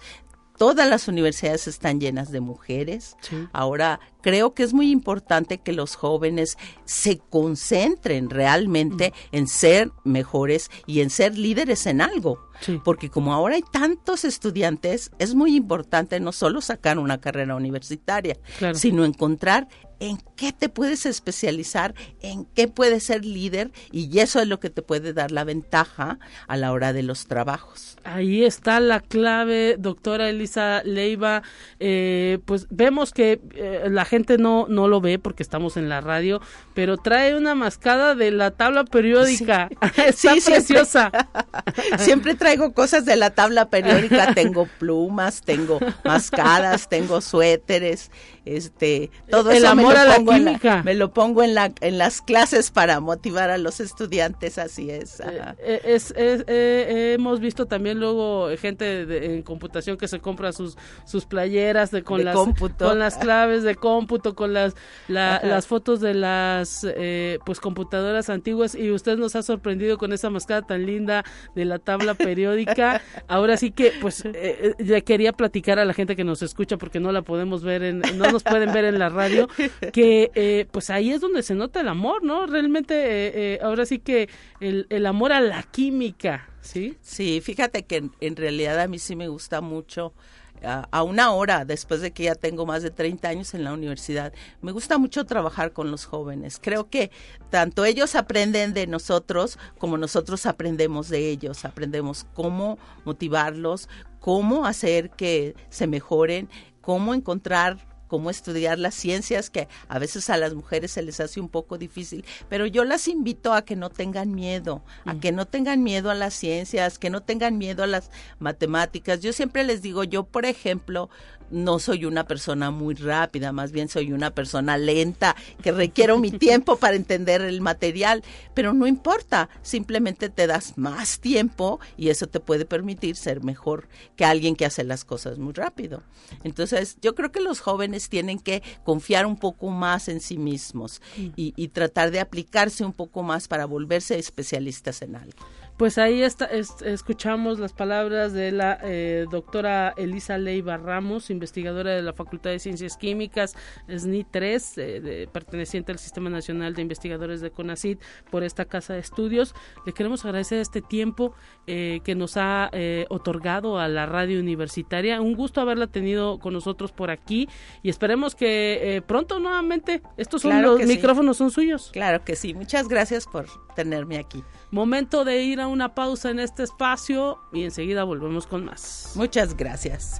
[0.58, 3.16] todas las universidades están llenas de mujeres.
[3.52, 9.36] Ahora, creo que es muy importante que los jóvenes se concentren realmente mm.
[9.36, 12.38] en ser mejores y en ser líderes en algo.
[12.84, 18.38] Porque como ahora hay tantos estudiantes, es muy importante no solo sacar una carrera universitaria,
[18.74, 19.66] sino encontrar
[20.02, 24.68] en qué te puedes especializar, en qué puedes ser líder y eso es lo que
[24.68, 27.96] te puede dar la ventaja a la hora de los trabajos.
[28.02, 31.44] Ahí está la clave, doctora Elisa Leiva.
[31.78, 36.02] Eh, pues vemos que eh, la gente no, no lo ve porque estamos en la
[36.02, 36.42] radio,
[36.74, 39.70] pero trae una mascada de la tabla periódica.
[39.70, 39.88] Sí.
[40.06, 41.10] está preciosa.
[41.98, 44.34] Siempre, traigo cosas de la tabla periódica.
[44.34, 48.10] Tengo plumas, tengo mascadas, tengo suéteres,
[48.44, 51.54] este, todo El eso amor me, lo lo pongo en la, me lo pongo en,
[51.54, 55.20] la, en las clases para motivar a los estudiantes, así es.
[55.60, 61.90] Eh, es, hemos visto también luego gente en computación que se compra sus, sus playeras
[61.90, 62.36] de, con, las,
[62.78, 64.74] con las claves de cómputo, con las,
[65.08, 70.30] las fotos de las eh, pues computadoras antiguas y usted nos ha sorprendido con esa
[70.30, 71.24] mascada tan linda
[71.54, 73.00] de la tabla periódica.
[73.28, 77.00] Ahora sí que pues eh, ya quería platicar a la gente que nos escucha porque
[77.00, 79.48] no la podemos ver en, no nos pueden ver en la radio,
[79.92, 82.46] que eh, pues ahí es donde se nota el amor, ¿no?
[82.46, 84.28] Realmente ahora sí que
[84.60, 86.96] el, el amor a la química, ¿sí?
[87.02, 90.14] Sí, fíjate que en, realidad a mí sí me gusta mucho
[90.62, 94.32] a, una hora después de que ya tengo más de 30 años en la universidad.
[94.60, 96.60] Me gusta mucho trabajar con los jóvenes.
[96.62, 97.10] Creo que
[97.50, 101.64] tanto ellos aprenden de nosotros como nosotros aprendemos de ellos.
[101.64, 103.88] Aprendemos cómo motivarlos,
[104.20, 106.48] cómo hacer que se mejoren,
[106.80, 111.40] cómo encontrar cómo estudiar las ciencias, que a veces a las mujeres se les hace
[111.40, 115.20] un poco difícil, pero yo las invito a que no tengan miedo, a mm.
[115.20, 119.20] que no tengan miedo a las ciencias, que no tengan miedo a las matemáticas.
[119.20, 121.08] Yo siempre les digo, yo por ejemplo,
[121.52, 126.30] no soy una persona muy rápida, más bien soy una persona lenta, que requiero mi
[126.30, 132.26] tiempo para entender el material, pero no importa, simplemente te das más tiempo y eso
[132.26, 136.02] te puede permitir ser mejor que alguien que hace las cosas muy rápido.
[136.42, 141.00] Entonces, yo creo que los jóvenes tienen que confiar un poco más en sí mismos
[141.16, 145.46] y, y tratar de aplicarse un poco más para volverse especialistas en algo.
[145.76, 152.02] Pues ahí está, escuchamos las palabras de la eh, doctora Elisa Leiva Ramos, investigadora de
[152.02, 153.56] la Facultad de Ciencias Químicas,
[153.88, 157.98] SNI 3, eh, perteneciente al Sistema Nacional de Investigadores de CONACID,
[158.30, 159.54] por esta casa de estudios.
[159.86, 161.34] Le queremos agradecer este tiempo
[161.66, 162.70] eh, que nos ha
[163.08, 165.20] otorgado a la radio universitaria.
[165.20, 167.48] Un gusto haberla tenido con nosotros por aquí
[167.82, 171.90] y esperemos que pronto nuevamente estos son los micrófonos son suyos.
[171.92, 172.54] Claro que sí.
[172.54, 174.44] Muchas gracias por tenerme aquí.
[174.70, 179.12] Momento de ir a una pausa en este espacio y enseguida volvemos con más.
[179.16, 180.18] Muchas gracias.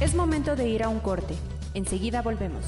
[0.00, 1.36] Es momento de ir a un corte.
[1.74, 2.64] Enseguida volvemos.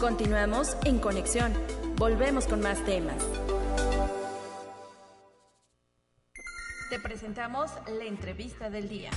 [0.00, 1.52] Continuamos en conexión.
[1.96, 3.22] Volvemos con más temas.
[6.88, 9.10] Te presentamos la entrevista del día.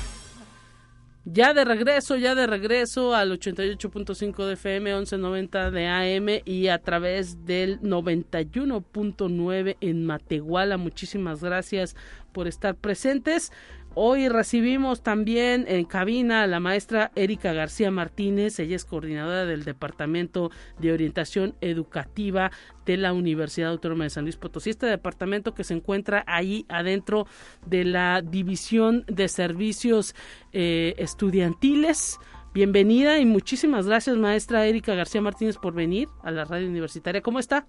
[1.24, 6.80] Ya de regreso, ya de regreso al 88.5 de FM, 1190 de AM y a
[6.80, 10.76] través del 91.9 en Matehuala.
[10.76, 11.96] Muchísimas gracias
[12.34, 13.54] por estar presentes.
[13.96, 19.66] Hoy recibimos también en cabina a la maestra Erika García Martínez, ella es coordinadora del
[19.66, 22.50] Departamento de Orientación Educativa
[22.88, 27.28] de la Universidad Autónoma de San Luis Potosí, este departamento que se encuentra ahí adentro
[27.68, 30.16] de la División de Servicios
[30.54, 32.18] eh, Estudiantiles.
[32.52, 37.22] Bienvenida y muchísimas gracias maestra Erika García Martínez por venir a la radio universitaria.
[37.22, 37.68] ¿Cómo está?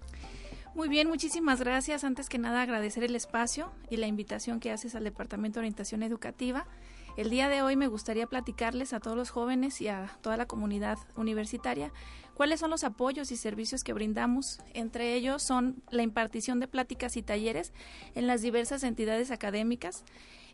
[0.75, 2.03] Muy bien, muchísimas gracias.
[2.03, 6.03] Antes que nada, agradecer el espacio y la invitación que haces al Departamento de Orientación
[6.03, 6.67] Educativa.
[7.15, 10.47] El día de hoy me gustaría platicarles a todos los jóvenes y a toda la
[10.47, 11.93] comunidad universitaria
[12.33, 14.59] cuáles son los apoyos y servicios que brindamos.
[14.73, 17.71] Entre ellos son la impartición de pláticas y talleres
[18.13, 20.03] en las diversas entidades académicas.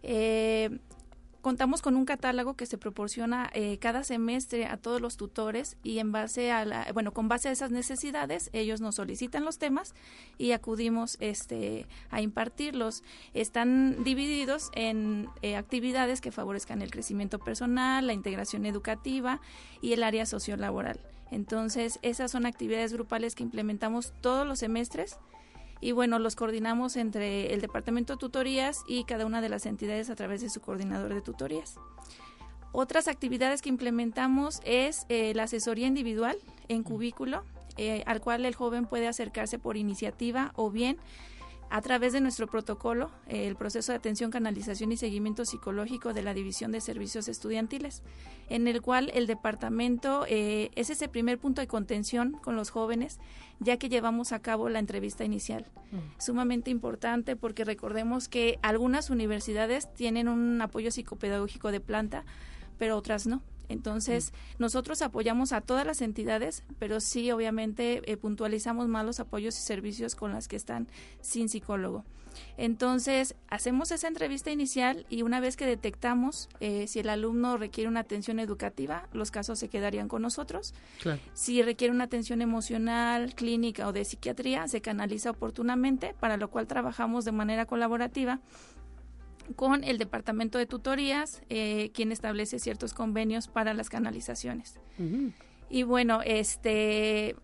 [0.03, 0.69] Eh,
[1.41, 5.99] contamos con un catálogo que se proporciona eh, cada semestre a todos los tutores y
[5.99, 9.93] en base a la, bueno, con base a esas necesidades, ellos nos solicitan los temas
[10.37, 13.03] y acudimos este a impartirlos.
[13.33, 19.41] Están divididos en eh, actividades que favorezcan el crecimiento personal, la integración educativa
[19.81, 20.99] y el área sociolaboral.
[21.31, 25.17] Entonces, esas son actividades grupales que implementamos todos los semestres
[25.81, 30.09] y bueno, los coordinamos entre el Departamento de Tutorías y cada una de las entidades
[30.09, 31.75] a través de su coordinador de tutorías.
[32.71, 36.37] Otras actividades que implementamos es eh, la asesoría individual
[36.69, 37.43] en cubículo,
[37.77, 40.97] eh, al cual el joven puede acercarse por iniciativa o bien
[41.71, 46.21] a través de nuestro protocolo, eh, el proceso de atención, canalización y seguimiento psicológico de
[46.21, 48.03] la División de Servicios Estudiantiles,
[48.49, 53.21] en el cual el departamento eh, es ese primer punto de contención con los jóvenes,
[53.61, 55.65] ya que llevamos a cabo la entrevista inicial.
[55.93, 56.19] Mm.
[56.19, 62.25] Sumamente importante porque recordemos que algunas universidades tienen un apoyo psicopedagógico de planta,
[62.77, 63.41] pero otras no.
[63.71, 69.57] Entonces, nosotros apoyamos a todas las entidades, pero sí, obviamente, eh, puntualizamos más los apoyos
[69.57, 70.87] y servicios con las que están
[71.21, 72.05] sin psicólogo.
[72.57, 77.89] Entonces, hacemos esa entrevista inicial y una vez que detectamos eh, si el alumno requiere
[77.89, 80.73] una atención educativa, los casos se quedarían con nosotros.
[81.33, 86.67] Si requiere una atención emocional, clínica o de psiquiatría, se canaliza oportunamente, para lo cual
[86.67, 88.39] trabajamos de manera colaborativa
[89.53, 94.79] con el departamento de tutorías, eh, quien establece ciertos convenios para las canalizaciones.
[95.69, 97.35] Y bueno, este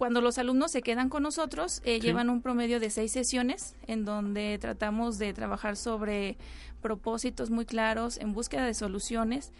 [0.00, 4.06] cuando los alumnos se quedan con nosotros, eh, llevan un promedio de seis sesiones en
[4.06, 6.38] donde tratamos de trabajar sobre
[6.80, 9.52] propósitos muy claros en búsqueda de soluciones.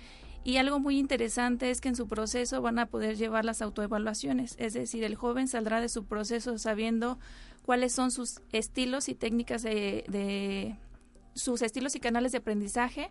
[0.42, 4.56] Y algo muy interesante es que en su proceso van a poder llevar las autoevaluaciones,
[4.58, 7.18] es decir, el joven saldrá de su proceso sabiendo
[7.66, 10.78] cuáles son sus estilos y técnicas de
[11.34, 13.10] sus estilos y canales de aprendizaje,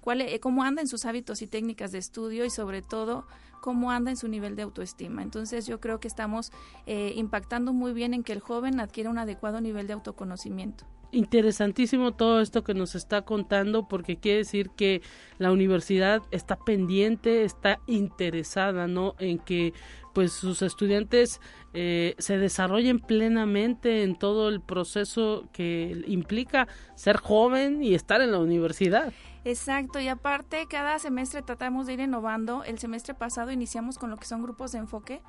[0.00, 3.26] cuál, e, cómo anda en sus hábitos y técnicas de estudio y sobre todo
[3.60, 5.22] cómo anda en su nivel de autoestima.
[5.22, 6.52] Entonces yo creo que estamos
[6.86, 12.12] eh, impactando muy bien en que el joven adquiera un adecuado nivel de autoconocimiento interesantísimo
[12.12, 15.02] todo esto que nos está contando porque quiere decir que
[15.38, 19.14] la universidad está pendiente, está interesada, ¿no?
[19.18, 19.72] En que
[20.12, 21.40] pues sus estudiantes
[21.74, 26.66] eh, se desarrollen plenamente en todo el proceso que implica
[26.96, 29.12] ser joven y estar en la universidad.
[29.48, 32.64] Exacto, y aparte cada semestre tratamos de ir innovando.
[32.64, 35.22] El semestre pasado iniciamos con lo que son grupos de enfoque.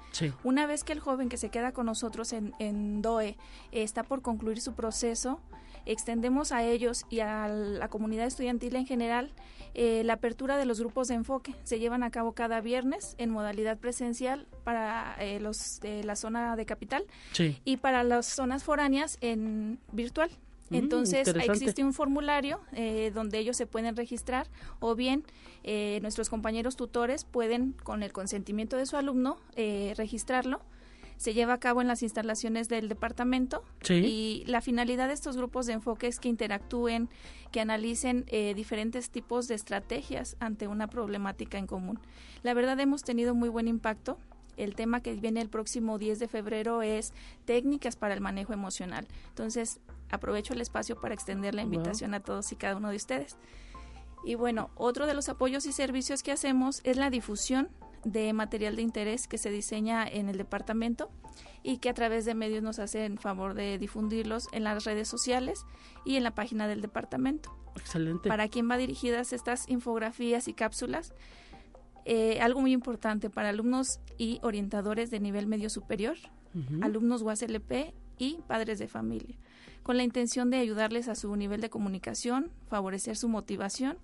[0.44, 3.38] Una vez que el joven que se queda con nosotros en, en DOE
[3.72, 5.40] está por concluir su proceso,
[5.86, 9.32] extendemos a ellos y a la comunidad estudiantil en general
[9.74, 11.56] eh, la apertura de los grupos de enfoque.
[11.64, 16.58] Se llevan a cabo cada viernes en modalidad presencial para eh, los de la zona
[16.58, 17.06] de capital
[17.64, 20.30] y para las zonas foráneas en virtual.
[20.70, 24.48] Mm, Entonces existe un formulario eh, donde ellos se pueden registrar
[24.80, 25.24] o bien
[26.02, 29.38] nuestros compañeros tutores pueden con el consentimiento de su alumno
[29.96, 30.62] registrarlo
[31.20, 35.66] se lleva a cabo en las instalaciones del departamento y la finalidad de estos grupos
[35.66, 37.10] de enfoque es que interactúen,
[37.52, 42.00] que analicen eh, diferentes tipos de estrategias ante una problemática en común.
[42.42, 44.18] La verdad hemos tenido muy buen impacto.
[44.60, 47.14] El tema que viene el próximo 10 de febrero es
[47.46, 49.08] técnicas para el manejo emocional.
[49.30, 49.80] Entonces,
[50.12, 53.38] aprovecho el espacio para extender la invitación a todos y cada uno de ustedes.
[54.26, 57.70] Y bueno, otro de los apoyos y servicios que hacemos es la difusión
[58.04, 61.10] de material de interés que se diseña en el departamento
[61.64, 65.66] y que a través de medios nos hacen favor de difundirlos en las redes sociales
[66.06, 67.56] y en la página del departamento.
[67.76, 68.28] Excelente.
[68.28, 71.14] ¿Para quién va dirigidas estas infografías y cápsulas?
[72.06, 76.18] Eh, algo muy importante para alumnos y orientadores de nivel medio superior,
[76.82, 79.36] alumnos UASLP y padres de familia,
[79.84, 83.98] con la intención de ayudarles a su nivel de comunicación, favorecer su motivación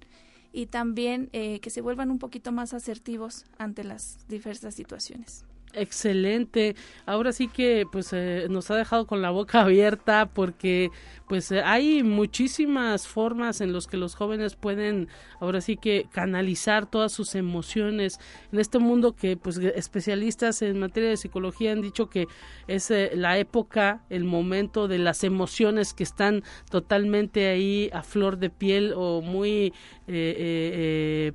[0.53, 5.43] y también eh, que se vuelvan un poquito más asertivos ante las diversas situaciones.
[5.75, 6.75] Excelente.
[7.05, 10.91] Ahora sí que pues eh, nos ha dejado con la boca abierta porque
[11.27, 15.07] pues eh, hay muchísimas formas en los que los jóvenes pueden
[15.39, 18.19] ahora sí que canalizar todas sus emociones
[18.51, 22.27] en este mundo que pues especialistas en materia de psicología han dicho que
[22.67, 28.37] es eh, la época, el momento de las emociones que están totalmente ahí a flor
[28.37, 29.73] de piel o muy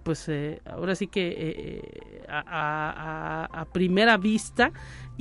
[0.04, 0.30] pues
[0.64, 1.82] ahora sí que
[2.28, 4.72] a, a primera vista.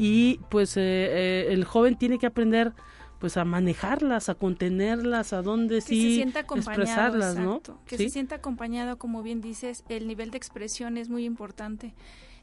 [0.01, 2.71] Y pues eh, eh, el joven tiene que aprender
[3.19, 7.61] pues a manejarlas, a contenerlas, a dónde sí expresarlas, ¿no?
[7.85, 11.93] Que se sienta acompañado, como bien dices, el nivel de expresión es muy importante.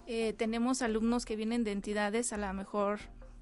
[0.07, 3.01] Eh, tenemos alumnos que vienen de entidades a lo mejor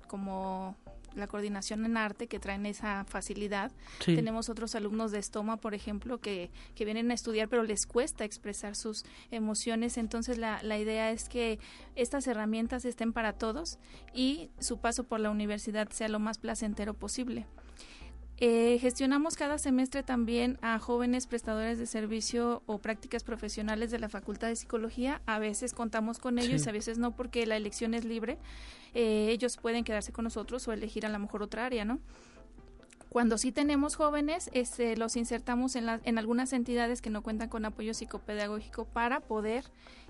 [0.08, 0.76] como
[1.14, 3.72] la coordinación en arte que traen esa facilidad.
[4.04, 8.24] Tenemos otros alumnos de estoma, por ejemplo, que, que vienen a estudiar pero les cuesta
[8.24, 9.98] expresar sus emociones.
[9.98, 11.58] Entonces la, la idea es que
[11.94, 13.78] estas herramientas estén para todos
[14.12, 17.46] y su paso por la universidad sea lo más placentero posible.
[18.38, 24.08] Eh, gestionamos cada semestre también a jóvenes prestadores de servicio o prácticas profesionales de la
[24.08, 25.22] Facultad de Psicología.
[25.26, 28.38] A veces contamos con ellos, a veces no, porque la elección es libre.
[28.92, 32.00] Eh, ellos pueden quedarse con nosotros o elegir a lo mejor otra área, ¿no?
[33.08, 37.64] Cuando sí tenemos jóvenes, este, los insertamos en, en algunas entidades que no cuentan con
[37.64, 39.64] apoyo psicopedagógico para poder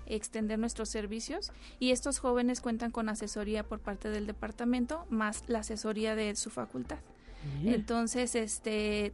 [0.07, 5.59] extender nuestros servicios y estos jóvenes cuentan con asesoría por parte del departamento más la
[5.59, 6.97] asesoría de su facultad.
[7.63, 9.13] Entonces, este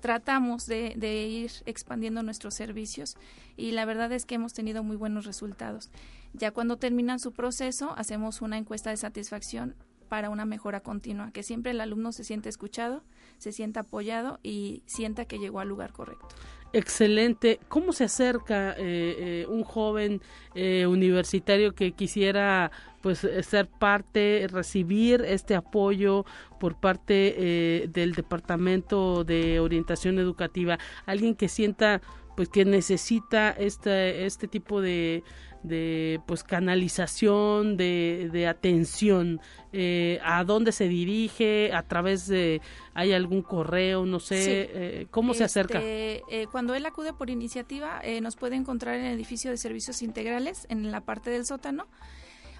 [0.00, 3.16] tratamos de, de, ir expandiendo nuestros servicios
[3.56, 5.90] y la verdad es que hemos tenido muy buenos resultados.
[6.32, 9.74] Ya cuando terminan su proceso, hacemos una encuesta de satisfacción
[10.08, 13.02] para una mejora continua, que siempre el alumno se siente escuchado,
[13.38, 16.28] se sienta apoyado y sienta que llegó al lugar correcto.
[16.76, 17.58] Excelente.
[17.68, 20.20] ¿Cómo se acerca eh, eh, un joven
[20.54, 22.70] eh, universitario que quisiera
[23.00, 26.26] pues ser parte, recibir este apoyo
[26.60, 30.78] por parte del Departamento de Orientación Educativa?
[31.06, 32.02] Alguien que sienta
[32.36, 35.24] pues que necesita este, este tipo de,
[35.62, 39.40] de pues canalización, de atención,
[39.78, 42.62] eh, a dónde se dirige, a través de,
[42.94, 45.78] hay algún correo, no sé, eh, cómo se acerca.
[45.80, 50.00] Este, eh, cuando él acude por iniciativa, nos puede encontrar en el edificio de servicios
[50.00, 51.88] integrales, en la parte del sótano,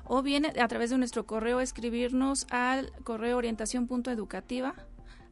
[0.05, 4.75] o bien a través de nuestro correo escribirnos al correo orientación.educativa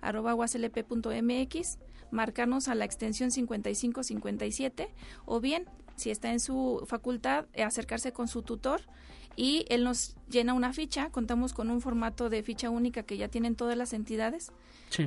[0.00, 1.78] arroba mx
[2.10, 4.88] marcarnos a la extensión 5557
[5.26, 5.66] o bien
[5.96, 8.82] si está en su facultad, eh, acercarse con su tutor
[9.36, 11.10] y él nos llena una ficha.
[11.10, 14.52] Contamos con un formato de ficha única que ya tienen todas las entidades.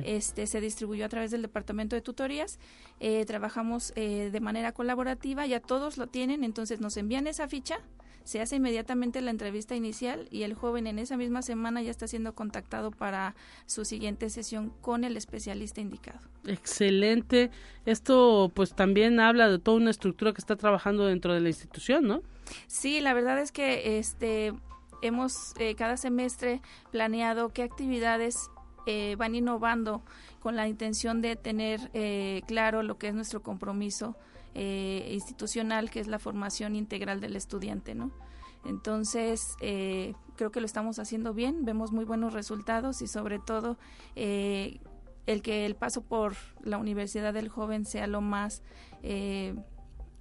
[0.04, 2.58] Este se distribuyó a través del departamento de tutorías.
[3.00, 7.80] Eh, trabajamos eh, de manera colaborativa, ya todos lo tienen, entonces nos envían esa ficha
[8.28, 12.06] se hace inmediatamente la entrevista inicial y el joven en esa misma semana ya está
[12.06, 16.18] siendo contactado para su siguiente sesión con el especialista indicado.
[16.46, 17.50] Excelente.
[17.86, 22.06] Esto pues también habla de toda una estructura que está trabajando dentro de la institución,
[22.06, 22.22] ¿no?
[22.66, 24.52] Sí, la verdad es que este
[25.00, 28.50] hemos eh, cada semestre planeado qué actividades
[28.86, 30.02] eh, van innovando
[30.40, 34.16] con la intención de tener eh, claro lo que es nuestro compromiso
[34.54, 38.10] eh, institucional, que es la formación integral del estudiante, ¿no?
[38.64, 43.78] Entonces, eh, creo que lo estamos haciendo bien, vemos muy buenos resultados y sobre todo
[44.16, 44.80] eh,
[45.26, 48.62] el que el paso por la universidad del joven sea lo más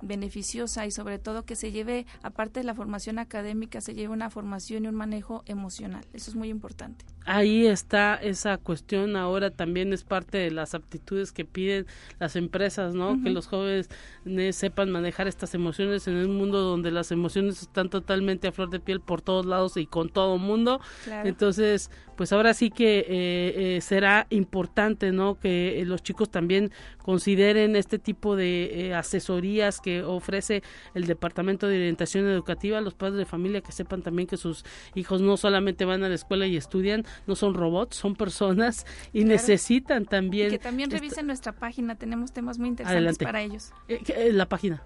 [0.02, 4.30] beneficiosa y sobre todo que se lleve, aparte de la formación académica, se lleve una
[4.30, 6.06] formación y un manejo emocional.
[6.14, 11.32] Eso es muy importante ahí está esa cuestión ahora también es parte de las aptitudes
[11.32, 11.86] que piden
[12.19, 13.21] las empresas, ¿no?
[13.21, 13.89] Que los jóvenes
[14.51, 18.80] sepan manejar estas emociones en un mundo donde las emociones están totalmente a flor de
[18.80, 20.80] piel por todos lados y con todo mundo.
[21.23, 23.05] Entonces, pues ahora sí que eh,
[23.78, 25.39] eh, será importante, ¿no?
[25.39, 30.63] Que eh, los chicos también consideren este tipo de asesorías que ofrece
[30.95, 34.65] el Departamento de Orientación Educativa a los padres de familia que sepan también que sus
[34.95, 39.24] hijos no solamente van a la escuela y estudian, no son robots, son personas y
[39.24, 40.49] necesitan también...
[40.49, 43.72] que también revisen nuestra página, tenemos temas muy interesantes para ellos.
[43.88, 44.84] Eh, eh, la página.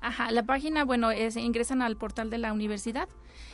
[0.00, 3.08] Ajá, la página, bueno, es, ingresan al portal de la universidad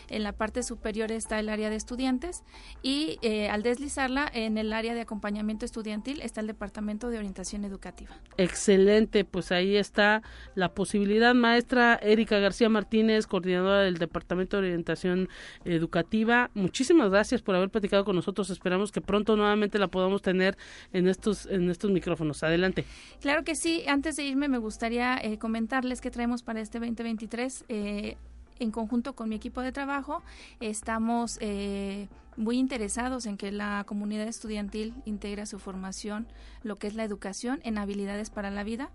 [0.09, 2.43] en la parte superior está el área de estudiantes
[2.83, 7.65] y eh, al deslizarla en el área de acompañamiento estudiantil está el departamento de orientación
[7.65, 8.11] educativa.
[8.37, 10.23] Excelente, pues ahí está
[10.55, 11.35] la posibilidad.
[11.35, 15.29] Maestra Erika García Martínez, coordinadora del departamento de orientación
[15.65, 18.51] educativa, muchísimas gracias por haber platicado con nosotros.
[18.51, 20.57] Esperamos que pronto nuevamente la podamos tener
[20.93, 22.43] en estos en estos micrófonos.
[22.43, 22.85] Adelante.
[23.21, 23.85] Claro que sí.
[23.89, 28.17] Antes de irme me gustaría eh, comentarles que traemos para este 2023 eh,
[28.59, 30.23] en conjunto con mi equipo de trabajo,
[30.61, 36.27] estamos eh, muy interesados en que la comunidad estudiantil integre su formación
[36.63, 38.91] lo que es la educación en habilidades para la vida,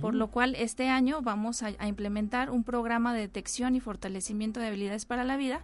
[0.00, 4.66] por lo cual este año vamos a, implementar un programa de detección y fortalecimiento de
[4.66, 5.60] habilidades para la vida,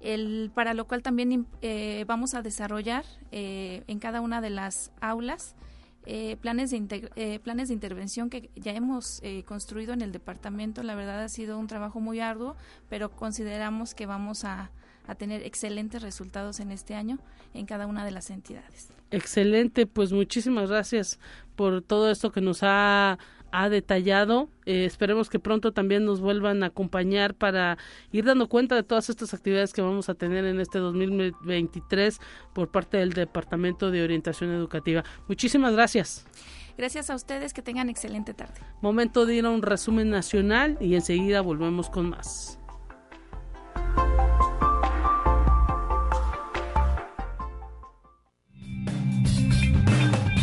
[0.00, 4.92] el, para lo cual también eh, vamos a desarrollar eh, en cada una de las
[5.00, 5.54] aulas
[6.06, 10.82] eh, planes, de eh, planes de intervención que ya hemos eh, construido en el departamento.
[10.82, 12.56] La verdad ha sido un trabajo muy arduo,
[12.88, 14.70] pero consideramos que vamos a,
[15.06, 17.18] a tener excelentes resultados en este año
[17.52, 18.92] en cada una de las entidades.
[19.10, 21.18] Excelente, pues muchísimas gracias
[21.56, 23.18] por todo esto que nos ha
[23.52, 24.48] ha detallado.
[24.66, 27.78] Eh, esperemos que pronto también nos vuelvan a acompañar para
[28.12, 32.18] ir dando cuenta de todas estas actividades que vamos a tener en este 2023
[32.52, 35.04] por parte del Departamento de Orientación Educativa.
[35.28, 36.26] Muchísimas gracias.
[36.78, 38.60] Gracias a ustedes, que tengan excelente tarde.
[38.80, 42.59] Momento de ir a un resumen nacional y enseguida volvemos con más.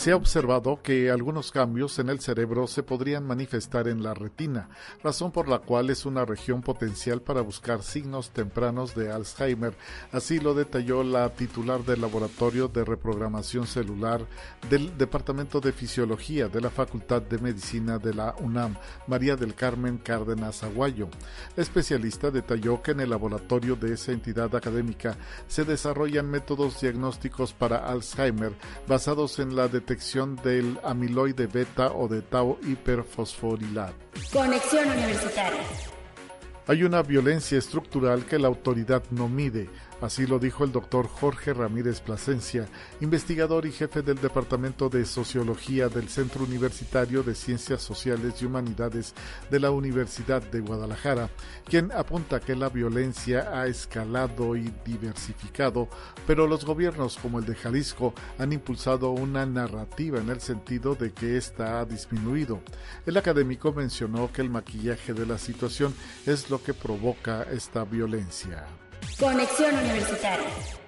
[0.00, 4.70] se ha observado que algunos cambios en el cerebro se podrían manifestar en la retina,
[5.04, 9.74] razón por la cual es una región potencial para buscar signos tempranos de Alzheimer.
[10.10, 14.26] Así lo detalló la titular del Laboratorio de Reprogramación Celular
[14.70, 18.76] del Departamento de Fisiología de la Facultad de Medicina de la UNAM,
[19.06, 21.10] María del Carmen Cárdenas Aguayo.
[21.56, 27.52] La especialista detalló que en el laboratorio de esa entidad académica se desarrollan métodos diagnósticos
[27.52, 28.54] para Alzheimer
[28.88, 33.96] basados en la detección detección del amiloide beta o de tau hiperfosforilato.
[34.32, 35.62] Conexión Universitaria.
[36.68, 39.68] Hay una violencia estructural que la autoridad no mide
[40.00, 42.66] Así lo dijo el doctor Jorge Ramírez Plasencia,
[43.00, 49.14] investigador y jefe del Departamento de Sociología del Centro Universitario de Ciencias Sociales y Humanidades
[49.50, 51.28] de la Universidad de Guadalajara,
[51.66, 55.88] quien apunta que la violencia ha escalado y diversificado,
[56.26, 61.12] pero los gobiernos como el de Jalisco han impulsado una narrativa en el sentido de
[61.12, 62.62] que ésta ha disminuido.
[63.04, 65.94] El académico mencionó que el maquillaje de la situación
[66.24, 68.66] es lo que provoca esta violencia.
[69.18, 70.79] Conexión Universitaria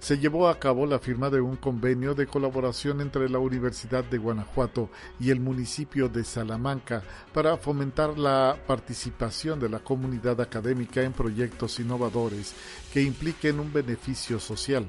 [0.00, 4.16] se llevó a cabo la firma de un convenio de colaboración entre la Universidad de
[4.16, 4.88] Guanajuato
[5.20, 7.02] y el municipio de Salamanca
[7.34, 12.54] para fomentar la participación de la comunidad académica en proyectos innovadores
[12.92, 14.86] que impliquen un beneficio social.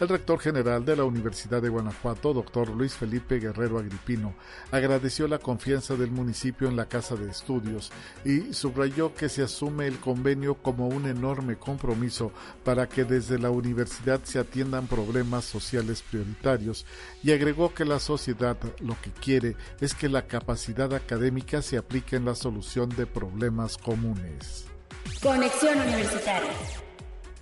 [0.00, 4.34] El rector general de la Universidad de Guanajuato, doctor Luis Felipe Guerrero Agripino,
[4.72, 7.92] agradeció la confianza del municipio en la Casa de Estudios
[8.24, 12.32] y subrayó que se asume el convenio como un enorme compromiso
[12.64, 16.86] para que desde la universidad se atiendan problemas sociales prioritarios
[17.24, 22.14] y agregó que la sociedad lo que quiere es que la capacidad académica se aplique
[22.14, 24.66] en la solución de problemas comunes.
[25.20, 26.83] Conexión Universitaria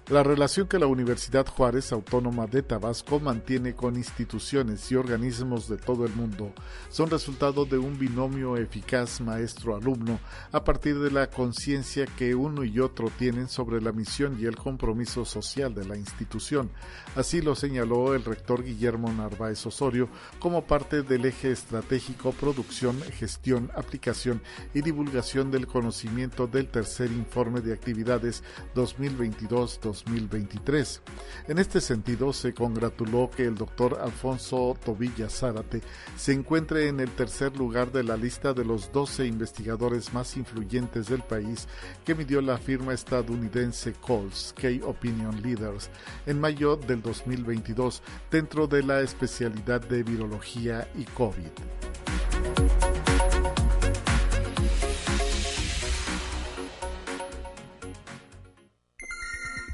[0.09, 5.77] la relación que la Universidad Juárez Autónoma de Tabasco mantiene con instituciones y organismos de
[5.77, 6.53] todo el mundo
[6.91, 10.19] son resultado de un binomio eficaz maestro-alumno
[10.51, 14.57] a partir de la conciencia que uno y otro tienen sobre la misión y el
[14.57, 16.71] compromiso social de la institución.
[17.15, 20.09] Así lo señaló el rector Guillermo Narváez Osorio
[20.41, 24.43] como parte del eje estratégico producción, gestión, aplicación
[24.75, 28.43] y divulgación del conocimiento del tercer informe de actividades
[28.75, 31.03] 2022 2023.
[31.49, 35.83] En este sentido, se congratuló que el doctor Alfonso Tobilla Zárate
[36.17, 41.09] se encuentre en el tercer lugar de la lista de los 12 investigadores más influyentes
[41.09, 41.69] del país
[42.05, 45.91] que midió la firma estadounidense Coles Key Opinion Leaders
[46.27, 52.92] en mayo del 2022 dentro de la especialidad de virología y COVID.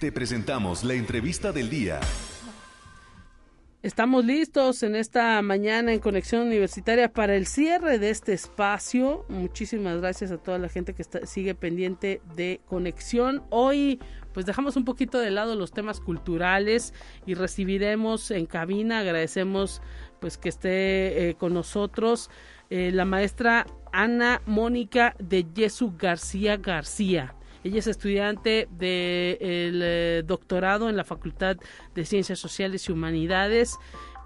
[0.01, 1.99] Te presentamos la entrevista del día.
[3.83, 9.25] Estamos listos en esta mañana en Conexión Universitaria para el cierre de este espacio.
[9.29, 13.43] Muchísimas gracias a toda la gente que sigue pendiente de Conexión.
[13.51, 13.99] Hoy
[14.33, 16.95] pues dejamos un poquito de lado los temas culturales
[17.27, 19.83] y recibiremos en cabina, agradecemos
[20.21, 22.31] pues que esté eh, con nosotros
[22.71, 27.35] eh, la maestra Ana Mónica de Yesu García García.
[27.65, 31.57] Ella es estudiante del eh, doctorado en la Facultad
[31.95, 33.79] de Ciencias Sociales y Humanidades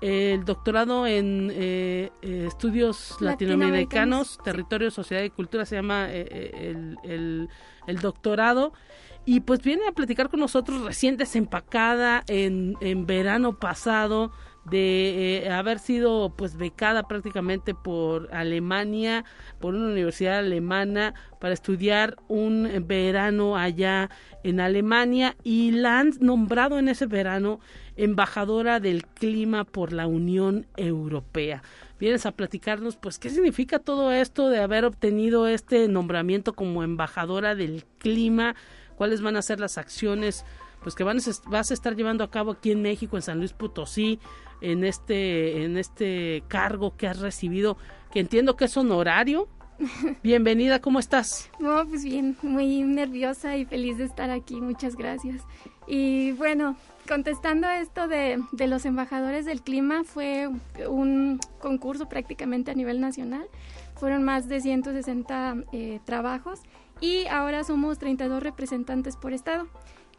[0.02, 6.98] el doctorado en eh, eh, estudios latinoamericanos, territorio, sociedad y cultura, se llama el,
[7.86, 8.72] el, doctorado.
[9.24, 14.32] Y pues viene a platicar con nosotros recién desempacada en, en verano pasado
[14.64, 19.24] de eh, haber sido pues becada prácticamente por Alemania,
[19.60, 24.10] por una universidad alemana para estudiar un verano allá
[24.44, 27.60] en Alemania y la han nombrado en ese verano
[27.96, 31.62] embajadora del clima por la Unión Europea.
[31.98, 37.54] Vienes a platicarnos pues qué significa todo esto de haber obtenido este nombramiento como embajadora
[37.54, 38.54] del clima,
[38.96, 40.44] cuáles van a ser las acciones
[40.82, 43.52] pues que van vas a estar llevando a cabo aquí en México, en San Luis
[43.52, 44.18] Potosí,
[44.62, 47.76] en este, en este cargo que has recibido,
[48.12, 49.48] que entiendo que es honorario.
[50.22, 51.50] Bienvenida, ¿cómo estás?
[51.58, 55.42] No, pues bien, muy nerviosa y feliz de estar aquí, muchas gracias.
[55.88, 56.76] Y bueno,
[57.08, 60.48] contestando esto de, de los embajadores del clima, fue
[60.88, 63.46] un concurso prácticamente a nivel nacional,
[63.96, 66.60] fueron más de 160 eh, trabajos
[67.00, 69.66] y ahora somos 32 representantes por estado.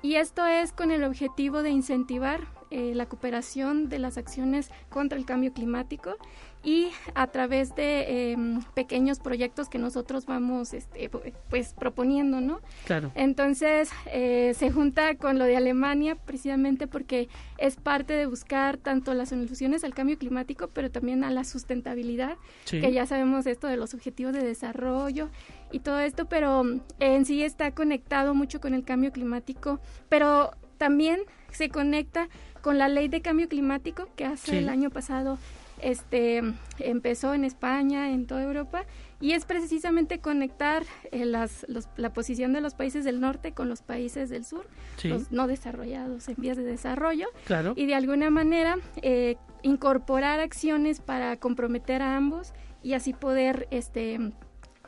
[0.01, 2.41] Y esto es con el objetivo de incentivar
[2.73, 6.15] eh, la cooperación de las acciones contra el cambio climático
[6.63, 11.11] y a través de em, pequeños proyectos que nosotros vamos este,
[11.51, 12.61] pues proponiendo, ¿no?
[12.85, 13.11] Claro.
[13.13, 19.13] Entonces eh, se junta con lo de Alemania precisamente porque es parte de buscar tanto
[19.13, 23.77] las soluciones al cambio climático, pero también a la sustentabilidad, que ya sabemos esto de
[23.77, 25.29] los objetivos de desarrollo
[25.71, 26.63] y todo esto, pero
[26.99, 30.49] en sí está conectado mucho con el cambio climático, pero
[30.79, 31.19] también
[31.53, 32.29] se conecta
[32.61, 35.37] con la ley de cambio climático que hace el año pasado
[35.83, 36.41] este
[36.79, 38.85] empezó en España, en toda Europa,
[39.19, 41.65] y es precisamente conectar eh, las,
[41.97, 44.65] la posición de los países del norte con los países del sur,
[45.03, 47.27] los no desarrollados en vías de desarrollo,
[47.75, 54.19] y de alguna manera eh, incorporar acciones para comprometer a ambos y así poder este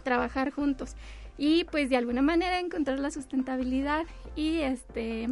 [0.04, 0.96] trabajar juntos.
[1.38, 4.06] Y pues de alguna manera encontrar la sustentabilidad
[4.36, 5.30] y este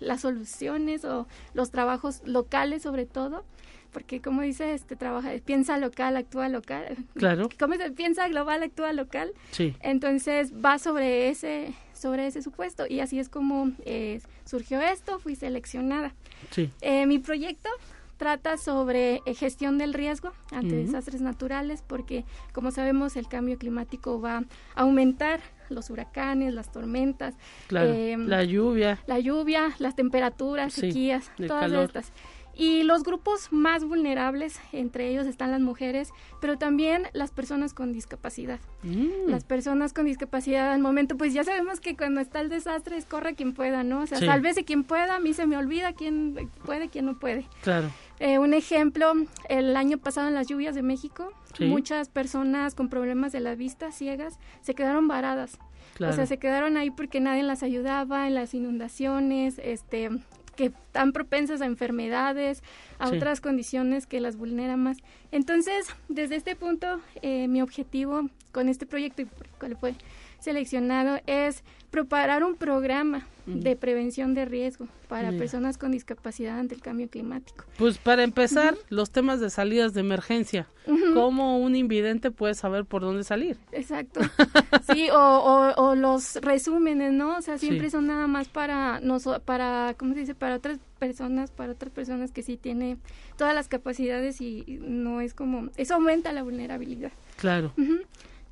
[0.00, 3.44] las soluciones o los trabajos locales sobre todo
[3.92, 6.96] porque como dice este trabaja piensa local actúa local.
[7.14, 7.48] Claro.
[7.58, 9.74] Como se piensa global actúa local sí.
[9.80, 15.34] Entonces va sobre ese sobre ese supuesto y así es como eh, surgió esto fui
[15.34, 16.14] seleccionada.
[16.50, 16.70] Sí.
[16.82, 17.70] Eh, mi proyecto
[18.18, 24.20] trata sobre eh, gestión del riesgo ante desastres naturales porque como sabemos el cambio climático
[24.20, 24.44] va a
[24.74, 27.34] aumentar los huracanes, las tormentas,
[27.70, 32.12] em, la lluvia, la lluvia, las temperaturas, sequías, todas estas.
[32.58, 36.08] Y los grupos más vulnerables, entre ellos están las mujeres,
[36.40, 38.60] pero también las personas con discapacidad.
[38.82, 39.28] Mm.
[39.28, 43.04] Las personas con discapacidad al momento, pues ya sabemos que cuando está el desastre es
[43.04, 44.00] corre quien pueda, ¿no?
[44.00, 47.18] O sea, tal vez quien pueda, a mí se me olvida quién puede, quién no
[47.18, 47.46] puede.
[47.62, 47.90] Claro.
[48.20, 49.12] Eh, un ejemplo,
[49.50, 53.92] el año pasado en las lluvias de México, muchas personas con problemas de la vista,
[53.92, 55.58] ciegas, se quedaron varadas.
[56.00, 60.10] O sea, se quedaron ahí porque nadie las ayudaba en las inundaciones, este,
[60.56, 62.62] que están propensas a enfermedades,
[62.98, 64.98] a otras condiciones que las vulneran más.
[65.32, 69.94] Entonces, desde este punto, eh, mi objetivo con este proyecto y por el cual fue
[70.38, 76.80] seleccionado es preparar un programa de prevención de riesgo para personas con discapacidad ante el
[76.80, 77.64] cambio climático.
[77.78, 80.66] Pues para empezar, los temas de salidas de emergencia.
[81.14, 83.56] ¿Cómo un invidente puede saber por dónde salir?
[83.72, 84.20] Exacto.
[84.92, 87.36] sí, o, o, los resúmenes, ¿no?
[87.36, 90.34] O sea, siempre son nada más para, no, para, ¿cómo se dice?
[90.34, 92.98] Para otras personas, para otras personas que sí tiene
[93.36, 97.12] todas las capacidades y no es como, eso aumenta la vulnerabilidad.
[97.36, 97.72] Claro.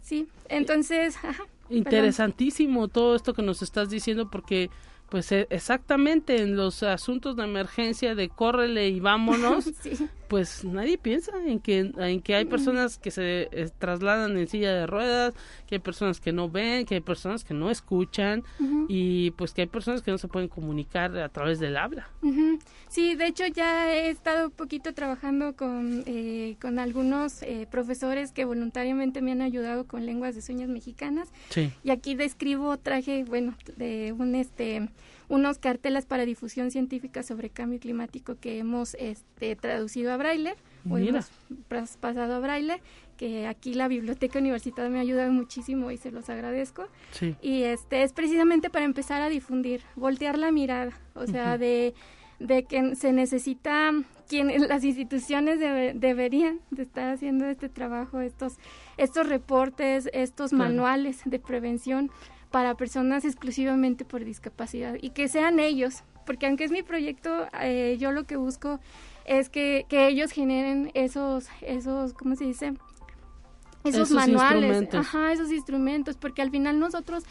[0.02, 4.70] Sí, entonces, ajá, Interesantísimo todo esto que nos estás diciendo porque
[5.08, 9.70] pues e, exactamente en los asuntos de emergencia de córrele y vámonos,
[10.34, 14.72] pues nadie piensa en que, en que hay personas que se eh, trasladan en silla
[14.72, 15.32] de ruedas,
[15.68, 18.42] que hay personas que no ven, que hay personas que no escuchan
[18.88, 22.08] y pues que hay personas que no se pueden comunicar a través del habla.
[22.88, 28.32] Sí, de hecho ya he estado un poquito trabajando con, eh, con algunos eh, profesores
[28.32, 31.28] que voluntariamente me han ayudado con lenguas de señas mexicanas.
[31.84, 34.88] Y aquí describo, traje, bueno, de un este
[35.28, 40.54] unos carteles para difusión científica sobre cambio climático que hemos este, traducido a braille
[40.88, 41.30] o hemos
[42.00, 42.80] pasado a braille
[43.16, 46.88] que aquí la biblioteca universitaria me ha ayudado muchísimo y se los agradezco.
[47.40, 51.94] Y este es precisamente para empezar a difundir voltear la mirada o sea de
[52.40, 53.92] de que se necesita
[54.28, 58.54] quien las instituciones deberían de estar haciendo este trabajo estos
[58.96, 62.10] estos reportes estos manuales de prevención
[62.54, 67.96] para personas exclusivamente por discapacidad y que sean ellos, porque aunque es mi proyecto, eh,
[67.98, 68.78] yo lo que busco
[69.24, 72.74] es que, que ellos generen esos, esos, ¿cómo se dice?
[73.82, 77.24] Esos, manuales, ajá, esos instrumentos, porque al final nosotros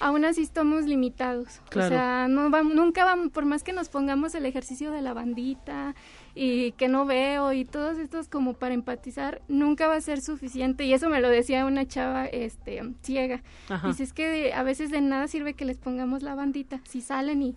[0.00, 1.60] aún así estamos limitados.
[1.74, 5.14] O sea, no vamos, nunca vamos, por más que nos pongamos el ejercicio de la
[5.14, 5.94] bandita
[6.34, 10.84] y que no veo y todos estos como para empatizar, nunca va a ser suficiente.
[10.84, 13.42] Y eso me lo decía una chava este ciega.
[13.84, 16.80] Dice, es que a veces de nada sirve que les pongamos la bandita.
[16.84, 17.56] Si salen y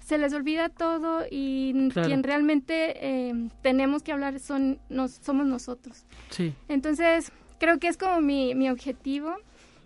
[0.00, 6.04] se les olvida todo y quien realmente eh, tenemos que hablar son nos, somos nosotros.
[6.30, 6.54] Sí.
[6.68, 9.36] Entonces, creo que es como mi, mi objetivo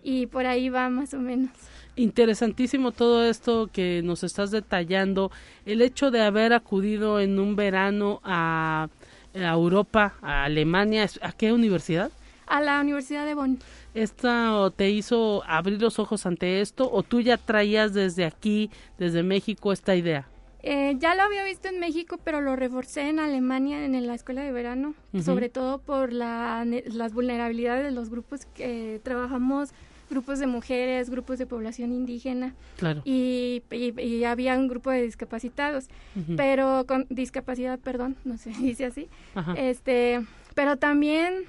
[0.02, 1.50] y por ahí va más o menos.
[1.96, 5.30] Interesantísimo todo esto que nos estás detallando.
[5.64, 8.88] El hecho de haber acudido en un verano a,
[9.32, 12.10] Europa, a Alemania, ¿a qué universidad?
[12.46, 13.58] A la Universidad de Bonn.
[13.94, 19.22] ¿Esta te hizo abrir los ojos ante esto o tú ya traías desde aquí, desde
[19.22, 20.26] México, esta idea?
[20.62, 24.42] Eh, ya lo había visto en México, pero lo reforcé en Alemania en la escuela
[24.42, 24.94] de verano,
[25.24, 29.70] sobre todo por la, las vulnerabilidades de los grupos que trabajamos
[30.10, 32.54] grupos de mujeres, grupos de población indígena.
[32.76, 33.02] Claro.
[33.04, 35.88] Y, y, había un grupo de discapacitados,
[36.36, 39.08] pero con discapacidad, perdón, no se dice así.
[39.56, 41.44] Este, pero también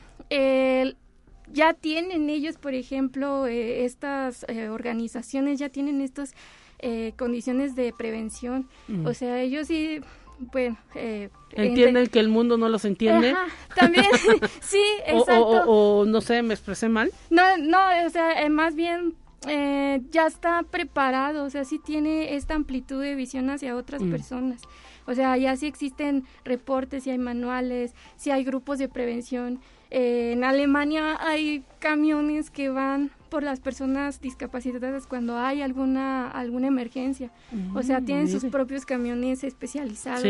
[1.52, 6.34] ya tienen ellos, por ejemplo, eh, estas eh, organizaciones ya tienen estas
[6.80, 8.68] eh, condiciones de prevención.
[9.06, 10.02] O sea, ellos sí
[10.40, 13.36] bueno, eh, entienden que el mundo no los entiende.
[13.76, 14.06] también,
[14.62, 15.64] sí, exacto.
[15.66, 17.12] O, no sé, me expresé mal.
[17.30, 19.16] No, no, o sea, eh, más bien
[19.48, 24.12] eh, ya está preparado, o sea, sí tiene esta amplitud de visión hacia otras mm.
[24.12, 24.62] personas.
[25.06, 29.62] O sea, ya sí existen reportes, sí hay manuales, sí hay grupos de prevención.
[29.90, 37.32] en Alemania hay camiones que van por las personas discapacitadas cuando hay alguna alguna emergencia.
[37.74, 40.24] o sea, tienen sus propios camiones especializados.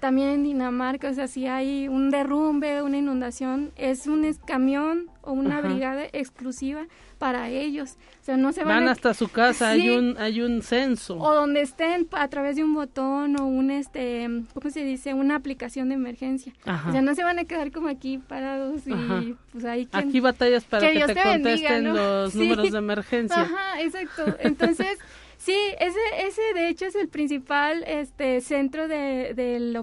[0.00, 5.32] También en Dinamarca, o sea, si hay un derrumbe, una inundación, es un camión o
[5.32, 6.86] una brigada exclusiva
[7.18, 7.96] para ellos.
[8.22, 11.18] O sea, no se van, hasta su casa, hay un hay un censo.
[11.18, 15.14] O donde estén a través de un botón o un este, ¿cómo se dice?
[15.14, 16.52] una aplicación de emergencia.
[16.88, 20.64] O sea, no se van a quedar como aquí parados y pues ahí Aquí batallas
[20.64, 23.42] para que, te, contesten los números de emergencia.
[23.42, 24.36] Ajá, exacto.
[24.40, 24.98] Entonces,
[25.36, 29.78] sí, ese ese de hecho es el principal este centro de, del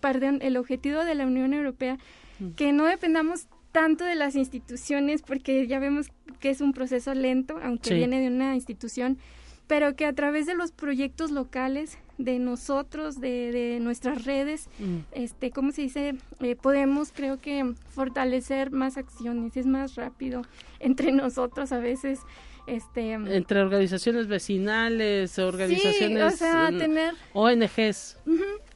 [0.00, 1.98] perdón, el objetivo de la Unión Europea
[2.38, 2.50] mm.
[2.52, 6.08] que no dependamos tanto de las instituciones, porque ya vemos
[6.40, 9.18] que es un proceso lento, aunque viene de una institución,
[9.66, 14.98] pero que a través de los proyectos locales, de nosotros, de, de nuestras redes, mm.
[15.12, 16.14] este, ¿cómo se dice?
[16.40, 20.42] Eh, podemos, creo que, fortalecer más acciones, es más rápido
[20.80, 22.20] entre nosotros a veces.
[22.66, 28.18] Este, entre organizaciones vecinales, organizaciones, o sea, tener ONGs.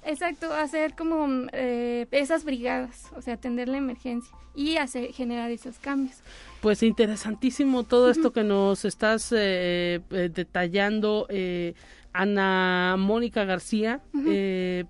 [0.07, 5.78] Exacto, hacer como eh, esas brigadas, o sea, atender la emergencia y hacer generar esos
[5.78, 6.18] cambios.
[6.61, 11.26] Pues interesantísimo todo esto que nos estás eh, eh, detallando,
[12.12, 14.01] Ana Mónica García.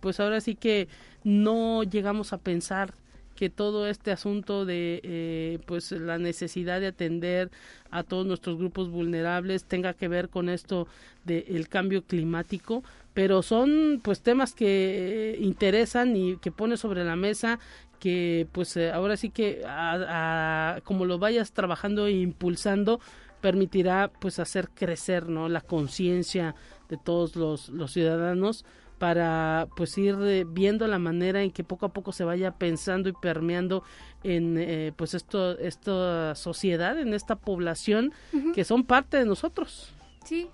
[0.01, 0.89] pues ahora sí que
[1.23, 2.95] no llegamos a pensar
[3.35, 7.51] que todo este asunto de pues la necesidad de atender
[7.91, 10.87] a todos nuestros grupos vulnerables tenga que ver con esto
[11.25, 12.83] del cambio climático
[13.15, 17.61] pero son pues temas que interesan y que pone sobre la mesa
[18.01, 19.63] que pues eh, ahora sí que
[20.85, 23.01] como lo vayas trabajando e impulsando
[23.41, 26.55] permitirá pues hacer crecer no la conciencia
[26.89, 28.65] de todos los, los ciudadanos
[29.05, 33.11] para pues ir eh, viendo la manera en que poco a poco se vaya pensando
[33.11, 33.85] y permeando
[34.23, 38.15] en eh, pues esto esta sociedad en esta población
[38.55, 39.93] que son parte de nosotros
[40.25, 40.49] sí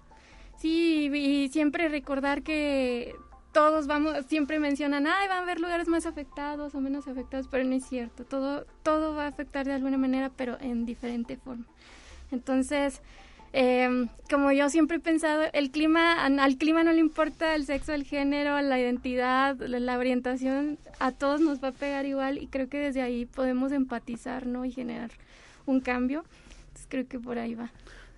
[0.60, 3.14] Sí, y siempre recordar que
[3.52, 7.64] todos vamos, siempre mencionan, ay, van a haber lugares más afectados o menos afectados, pero
[7.64, 8.24] no es cierto.
[8.24, 11.64] Todo, todo va a afectar de alguna manera, pero en diferente forma.
[12.30, 13.00] Entonces,
[13.52, 17.92] eh, como yo siempre he pensado, el clima, al clima no le importa el sexo,
[17.92, 22.68] el género, la identidad, la, orientación, a todos nos va a pegar igual y creo
[22.68, 24.64] que desde ahí podemos empatizar, ¿no?
[24.64, 25.10] Y generar
[25.66, 26.24] un cambio.
[26.68, 27.70] Entonces creo que por ahí va.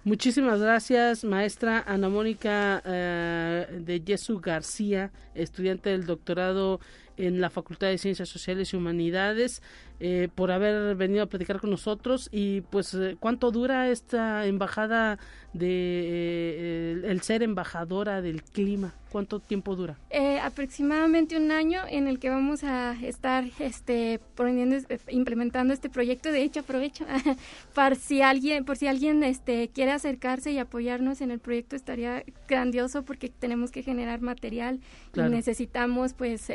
[0.04, 6.80] Muchísimas gracias, maestra Ana Mónica eh, de Jesús García, estudiante del doctorado
[7.16, 9.62] en la Facultad de Ciencias Sociales y Humanidades.
[10.04, 15.20] Eh, por haber venido a platicar con nosotros y pues eh, cuánto dura esta embajada
[15.52, 19.96] de eh, el, ser embajadora del clima cuánto tiempo dura
[20.42, 24.76] aproximadamente un año en el que vamos a estar este poniendo
[25.08, 26.32] implementando este proyecto.
[26.32, 27.06] De hecho aprovecho
[27.74, 32.24] para si alguien por si alguien este quiere acercarse y apoyarnos en el proyecto estaría
[32.48, 34.80] grandioso porque tenemos que generar material
[35.14, 36.50] y necesitamos pues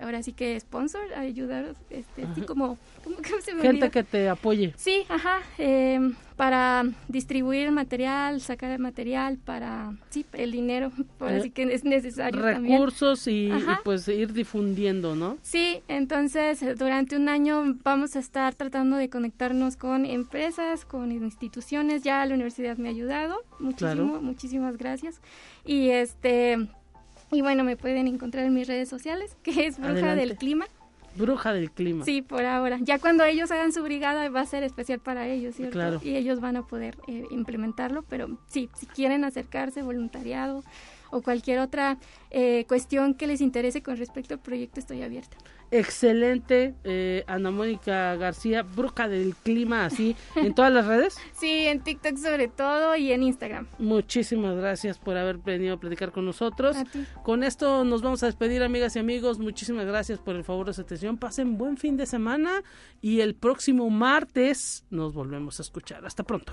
[0.00, 2.78] ahora sí que sponsor, ayudar, este, así como,
[3.42, 4.74] se me Gente que te apoye.
[4.76, 11.28] Sí, ajá, em, para distribuir el material, sacar el material, para, sí, el dinero, por
[11.28, 15.38] así que es necesario Recursos Y, y, pues ir difundiendo, ¿no?
[15.42, 22.02] Sí, entonces durante un año vamos a estar tratando de conectarnos con empresas, con instituciones,
[22.02, 25.20] ya la universidad me ha ayudado, muchísimo, muchísimas gracias.
[25.64, 26.68] Y este
[27.32, 30.66] y bueno, me pueden encontrar en mis redes sociales, que es Bruja del Clima.
[31.16, 32.04] Bruja del Clima.
[32.04, 32.78] Sí, por ahora.
[32.80, 35.72] Ya cuando ellos hagan su brigada va a ser especial para ellos, ¿cierto?
[35.72, 36.00] Claro.
[36.02, 40.62] Y ellos van a poder eh, implementarlo, pero sí, si quieren acercarse, voluntariado
[41.10, 41.98] o cualquier otra
[42.30, 45.36] eh, cuestión que les interese con respecto al proyecto, estoy abierta
[45.70, 51.18] excelente eh, Ana Mónica García, bruja del clima, así, en todas las redes.
[51.40, 53.66] Sí, en TikTok sobre todo y en Instagram.
[53.78, 56.76] Muchísimas gracias por haber venido a platicar con nosotros.
[57.22, 59.38] Con esto nos vamos a despedir, amigas y amigos.
[59.38, 61.16] Muchísimas gracias por el favor de su atención.
[61.16, 62.62] Pasen buen fin de semana
[63.00, 66.04] y el próximo martes nos volvemos a escuchar.
[66.04, 66.52] Hasta pronto.